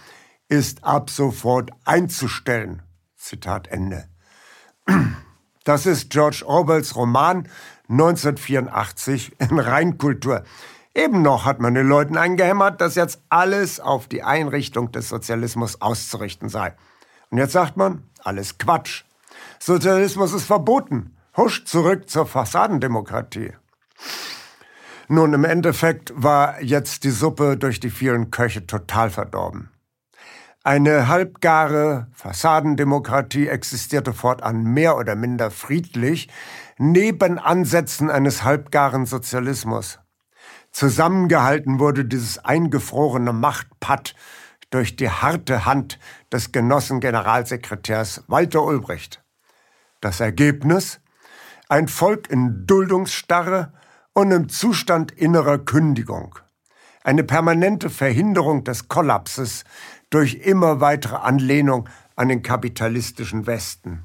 ist 0.48 0.84
ab 0.84 1.10
sofort 1.10 1.70
einzustellen. 1.84 2.82
Zitat 3.16 3.68
Ende. 3.68 4.08
Das 5.64 5.84
ist 5.84 6.10
George 6.10 6.44
Orwells 6.46 6.94
Roman 6.94 7.48
1984 7.88 9.36
in 9.38 9.58
Reinkultur. 9.58 10.42
Eben 10.94 11.22
noch 11.22 11.44
hat 11.44 11.60
man 11.60 11.74
den 11.74 11.86
Leuten 11.86 12.16
eingehämmert, 12.16 12.80
dass 12.80 12.94
jetzt 12.94 13.20
alles 13.28 13.80
auf 13.80 14.08
die 14.08 14.22
Einrichtung 14.22 14.92
des 14.92 15.08
Sozialismus 15.08 15.80
auszurichten 15.82 16.48
sei. 16.48 16.74
Und 17.30 17.38
jetzt 17.38 17.52
sagt 17.52 17.76
man, 17.76 18.02
alles 18.24 18.58
Quatsch. 18.58 19.04
Sozialismus 19.58 20.32
ist 20.32 20.46
verboten. 20.46 21.16
Husch 21.36 21.64
zurück 21.64 22.08
zur 22.08 22.26
Fassadendemokratie. 22.26 23.52
Nun, 25.08 25.34
im 25.34 25.44
Endeffekt 25.44 26.12
war 26.16 26.62
jetzt 26.62 27.04
die 27.04 27.10
Suppe 27.10 27.56
durch 27.56 27.78
die 27.78 27.90
vielen 27.90 28.30
Köche 28.30 28.66
total 28.66 29.10
verdorben. 29.10 29.70
Eine 30.64 31.06
halbgare 31.06 32.08
Fassadendemokratie 32.12 33.46
existierte 33.46 34.12
fortan 34.12 34.64
mehr 34.64 34.96
oder 34.96 35.14
minder 35.14 35.52
friedlich, 35.52 36.28
neben 36.78 37.38
Ansätzen 37.38 38.10
eines 38.10 38.44
halbgaren 38.44 39.06
Sozialismus. 39.06 39.98
Zusammengehalten 40.72 41.78
wurde 41.78 42.04
dieses 42.04 42.44
eingefrorene 42.44 43.32
Machtpatt 43.32 44.14
durch 44.70 44.96
die 44.96 45.08
harte 45.08 45.64
Hand 45.64 45.98
des 46.32 46.52
Genossengeneralsekretärs 46.52 48.24
Walter 48.26 48.64
Ulbricht. 48.64 49.24
Das 50.00 50.20
Ergebnis? 50.20 51.00
Ein 51.68 51.88
Volk 51.88 52.30
in 52.30 52.66
Duldungsstarre 52.66 53.72
und 54.12 54.30
im 54.30 54.48
Zustand 54.48 55.12
innerer 55.12 55.58
Kündigung. 55.58 56.38
Eine 57.02 57.24
permanente 57.24 57.88
Verhinderung 57.88 58.64
des 58.64 58.88
Kollapses 58.88 59.64
durch 60.10 60.34
immer 60.34 60.80
weitere 60.80 61.16
Anlehnung 61.16 61.88
an 62.16 62.28
den 62.28 62.42
kapitalistischen 62.42 63.46
Westen. 63.46 64.04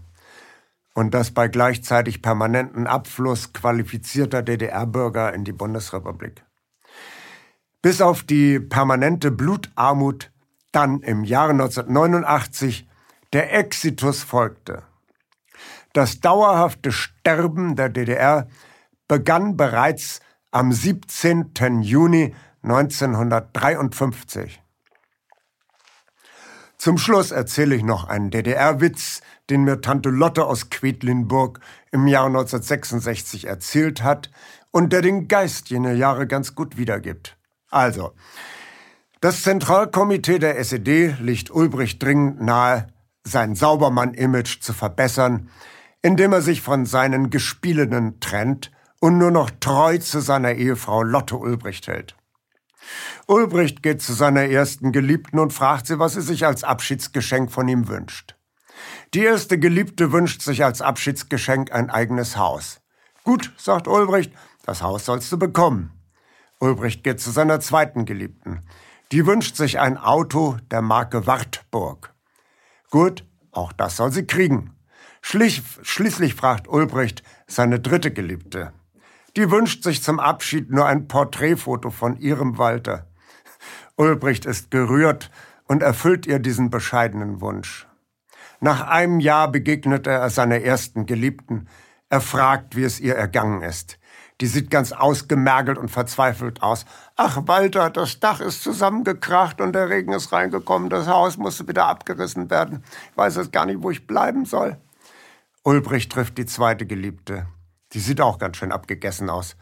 Und 0.94 1.14
das 1.14 1.32
bei 1.32 1.48
gleichzeitig 1.48 2.22
permanenten 2.22 2.86
Abfluss 2.86 3.54
qualifizierter 3.54 4.42
DDR-Bürger 4.44 5.34
in 5.34 5.46
die 5.46 5.54
Bundesrepublik 5.54 6.44
bis 7.82 8.02
auf 8.02 8.24
die 8.24 8.60
permanente 8.60 9.32
Blutarmut 9.32 10.32
dann 10.72 11.02
im 11.02 11.24
Jahre 11.24 11.52
1989 11.52 12.88
der 13.34 13.54
Exitus 13.58 14.24
folgte. 14.24 14.84
Das 15.94 16.20
dauerhafte 16.22 16.92
Sterben 16.92 17.76
der 17.76 17.90
DDR 17.90 18.48
begann 19.08 19.58
bereits 19.58 20.22
am 20.52 20.72
17. 20.72 21.82
Juni 21.82 22.36
1953. 22.64 24.62
Zum 26.78 26.98
Schluss 26.98 27.32
erzähle 27.32 27.76
ich 27.76 27.84
noch 27.84 28.06
einen 28.08 28.32
DDR-Witz, 28.32 29.22
den 29.52 29.66
mir 29.66 29.82
Tante 29.82 30.10
Lotte 30.10 30.46
aus 30.46 30.70
Quedlinburg 30.70 31.60
im 31.92 32.08
Jahr 32.08 32.26
1966 32.26 33.46
erzählt 33.46 34.02
hat 34.02 34.32
und 34.72 34.94
der 34.94 35.02
den 35.02 35.28
Geist 35.28 35.70
jener 35.70 35.92
Jahre 35.92 36.26
ganz 36.26 36.56
gut 36.56 36.78
wiedergibt. 36.78 37.38
Also, 37.70 38.14
das 39.20 39.44
Zentralkomitee 39.44 40.40
der 40.40 40.58
SED 40.58 41.18
liegt 41.20 41.52
Ulbricht 41.52 42.02
dringend 42.02 42.42
nahe, 42.42 42.88
sein 43.24 43.56
Saubermann-Image 43.56 44.62
zu 44.62 44.74
verbessern, 44.74 45.50
indem 46.02 46.34
er 46.34 46.42
sich 46.42 46.62
von 46.62 46.86
seinen 46.86 47.30
Gespielinnen 47.30 48.20
trennt 48.20 48.72
und 49.00 49.18
nur 49.18 49.32
noch 49.32 49.52
treu 49.60 49.98
zu 50.00 50.22
seiner 50.22 50.54
Ehefrau 50.54 51.04
Lotte 51.04 51.38
Ulbricht 51.38 51.88
hält. 51.88 52.16
Ulbricht 53.28 53.84
geht 53.84 54.02
zu 54.02 54.14
seiner 54.14 54.46
ersten 54.46 54.92
Geliebten 54.92 55.40
und 55.40 55.54
fragt 55.54 55.88
sie, 55.88 56.00
was 56.00 56.14
sie 56.14 56.22
sich 56.22 56.46
als 56.46 56.64
Abschiedsgeschenk 56.64 57.52
von 57.52 57.68
ihm 57.68 57.88
wünscht. 57.88 58.36
Die 59.14 59.24
erste 59.24 59.60
Geliebte 59.60 60.14
wünscht 60.14 60.42
sich 60.42 60.64
als 60.64 60.82
Abschiedsgeschenk 60.82 61.74
ein 61.74 61.90
eigenes 61.90 62.38
Haus. 62.38 62.80
Gut, 63.26 63.52
sagt 63.58 63.90
Ulbricht, 63.90 64.32
das 64.64 64.82
Haus 64.82 65.04
sollst 65.04 65.30
du 65.34 65.38
bekommen. 65.38 65.92
Ulbricht 66.60 67.04
geht 67.04 67.20
zu 67.20 67.30
seiner 67.30 67.60
zweiten 67.60 68.06
Geliebten. 68.06 68.62
Die 69.12 69.26
wünscht 69.26 69.58
sich 69.58 69.82
ein 69.82 69.98
Auto 69.98 70.56
der 70.72 70.82
Marke 70.82 71.28
Wartburg. 71.28 72.14
Gut, 72.90 73.26
auch 73.52 73.74
das 73.74 73.98
soll 73.98 74.14
sie 74.14 74.26
kriegen. 74.26 74.78
Schlich, 75.22 75.62
schließlich 75.82 76.34
fragt 76.34 76.70
Ulbricht 76.70 77.22
seine 77.48 77.82
dritte 77.82 78.12
Geliebte. 78.14 78.72
Die 79.36 79.52
wünscht 79.52 79.84
sich 79.84 80.02
zum 80.02 80.22
Abschied 80.22 80.72
nur 80.72 80.86
ein 80.86 81.10
Porträtfoto 81.10 81.90
von 81.90 82.16
ihrem 82.16 82.58
Walter. 82.58 83.08
Ulbricht 83.98 84.46
ist 84.46 84.72
gerührt 84.72 85.32
und 85.68 85.84
erfüllt 85.84 86.26
ihr 86.28 86.40
diesen 86.40 86.70
bescheidenen 86.70 87.42
Wunsch. 87.42 87.88
Nach 88.64 88.88
einem 88.88 89.20
Jahr 89.20 89.52
begegnet 89.52 90.06
er 90.06 90.30
seiner 90.30 90.62
ersten 90.62 91.08
Geliebten. 91.08 91.68
Er 92.10 92.22
fragt, 92.22 92.76
wie 92.76 92.84
es 92.84 93.00
ihr 93.00 93.16
ergangen 93.16 93.64
ist. 93.64 93.98
Die 94.40 94.46
sieht 94.46 94.70
ganz 94.70 94.92
ausgemergelt 94.92 95.80
und 95.80 95.90
verzweifelt 95.90 96.62
aus. 96.62 96.86
Ach, 97.16 97.42
Walter, 97.48 97.90
das 97.90 98.20
Dach 98.20 98.40
ist 98.40 98.62
zusammengekracht 98.62 99.62
und 99.62 99.74
der 99.74 99.90
Regen 99.90 100.14
ist 100.14 100.32
reingekommen. 100.32 100.92
Das 100.92 101.08
Haus 101.08 101.38
musste 101.38 101.68
wieder 101.68 101.88
abgerissen 101.88 102.52
werden. 102.52 102.84
Ich 103.10 103.18
weiß 103.18 103.38
jetzt 103.38 103.52
gar 103.52 103.66
nicht, 103.66 103.82
wo 103.82 103.90
ich 103.90 104.06
bleiben 104.06 104.46
soll. 104.46 104.78
Ulbricht 105.64 106.12
trifft 106.12 106.38
die 106.38 106.46
zweite 106.46 106.86
Geliebte. 106.86 107.48
Die 107.94 108.00
sieht 108.00 108.22
auch 108.22 108.38
ganz 108.38 108.58
schön 108.58 108.72
abgegessen 108.72 109.32
aus. 109.32 109.56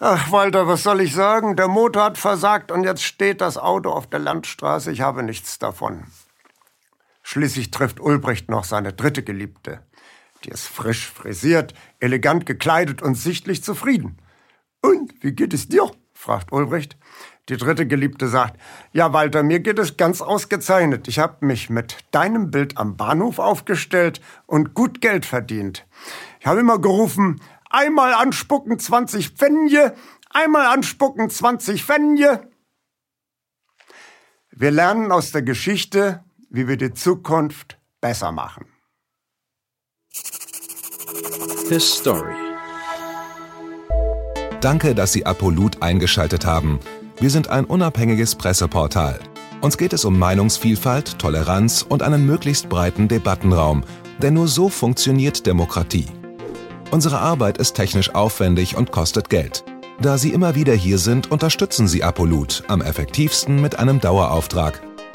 Ach, 0.00 0.30
Walter, 0.30 0.66
was 0.66 0.82
soll 0.82 1.00
ich 1.00 1.14
sagen? 1.14 1.56
Der 1.56 1.68
Motor 1.68 2.04
hat 2.04 2.18
versagt 2.18 2.70
und 2.70 2.84
jetzt 2.84 3.02
steht 3.02 3.40
das 3.40 3.56
Auto 3.56 3.90
auf 3.90 4.06
der 4.06 4.20
Landstraße. 4.20 4.92
Ich 4.92 5.00
habe 5.00 5.22
nichts 5.22 5.58
davon. 5.58 6.04
Schließlich 7.30 7.70
trifft 7.70 8.00
Ulbricht 8.00 8.48
noch 8.48 8.64
seine 8.64 8.94
dritte 8.94 9.22
Geliebte. 9.22 9.82
Die 10.44 10.48
ist 10.48 10.66
frisch 10.66 11.06
frisiert, 11.06 11.74
elegant 12.00 12.46
gekleidet 12.46 13.02
und 13.02 13.16
sichtlich 13.16 13.62
zufrieden. 13.62 14.16
Und 14.80 15.12
wie 15.20 15.32
geht 15.32 15.52
es 15.52 15.68
dir? 15.68 15.90
fragt 16.14 16.52
Ulbricht. 16.52 16.96
Die 17.50 17.58
dritte 17.58 17.86
Geliebte 17.86 18.28
sagt, 18.28 18.58
ja 18.92 19.12
Walter, 19.12 19.42
mir 19.42 19.60
geht 19.60 19.78
es 19.78 19.98
ganz 19.98 20.22
ausgezeichnet. 20.22 21.06
Ich 21.06 21.18
habe 21.18 21.44
mich 21.44 21.68
mit 21.68 21.98
deinem 22.12 22.50
Bild 22.50 22.78
am 22.78 22.96
Bahnhof 22.96 23.38
aufgestellt 23.38 24.22
und 24.46 24.72
gut 24.72 25.02
Geld 25.02 25.26
verdient. 25.26 25.86
Ich 26.40 26.46
habe 26.46 26.60
immer 26.60 26.78
gerufen, 26.78 27.42
einmal 27.68 28.14
anspucken 28.14 28.78
20 28.78 29.32
Pfennige, 29.32 29.94
einmal 30.30 30.64
anspucken 30.64 31.28
20 31.28 31.84
Pfennige. 31.84 32.48
Wir 34.50 34.70
lernen 34.70 35.12
aus 35.12 35.30
der 35.30 35.42
Geschichte, 35.42 36.24
wie 36.50 36.68
wir 36.68 36.76
die 36.76 36.92
Zukunft 36.92 37.78
besser 38.00 38.32
machen. 38.32 38.66
His 41.68 41.96
Story. 41.98 42.34
Danke, 44.60 44.94
dass 44.94 45.12
Sie 45.12 45.26
Apolut 45.26 45.82
eingeschaltet 45.82 46.44
haben. 46.46 46.80
Wir 47.20 47.30
sind 47.30 47.48
ein 47.48 47.64
unabhängiges 47.64 48.34
Presseportal. 48.34 49.20
Uns 49.60 49.76
geht 49.76 49.92
es 49.92 50.04
um 50.04 50.18
Meinungsvielfalt, 50.18 51.18
Toleranz 51.18 51.82
und 51.82 52.02
einen 52.02 52.26
möglichst 52.26 52.68
breiten 52.68 53.08
Debattenraum, 53.08 53.84
denn 54.22 54.34
nur 54.34 54.48
so 54.48 54.68
funktioniert 54.68 55.46
Demokratie. 55.46 56.06
Unsere 56.90 57.18
Arbeit 57.18 57.58
ist 57.58 57.74
technisch 57.74 58.14
aufwendig 58.14 58.76
und 58.76 58.92
kostet 58.92 59.28
Geld. 59.28 59.64
Da 60.00 60.16
Sie 60.16 60.32
immer 60.32 60.54
wieder 60.54 60.74
hier 60.74 60.98
sind, 60.98 61.30
unterstützen 61.30 61.88
Sie 61.88 62.02
Apolut 62.02 62.62
am 62.68 62.80
effektivsten 62.80 63.60
mit 63.60 63.78
einem 63.78 64.00
Dauerauftrag. 64.00 64.80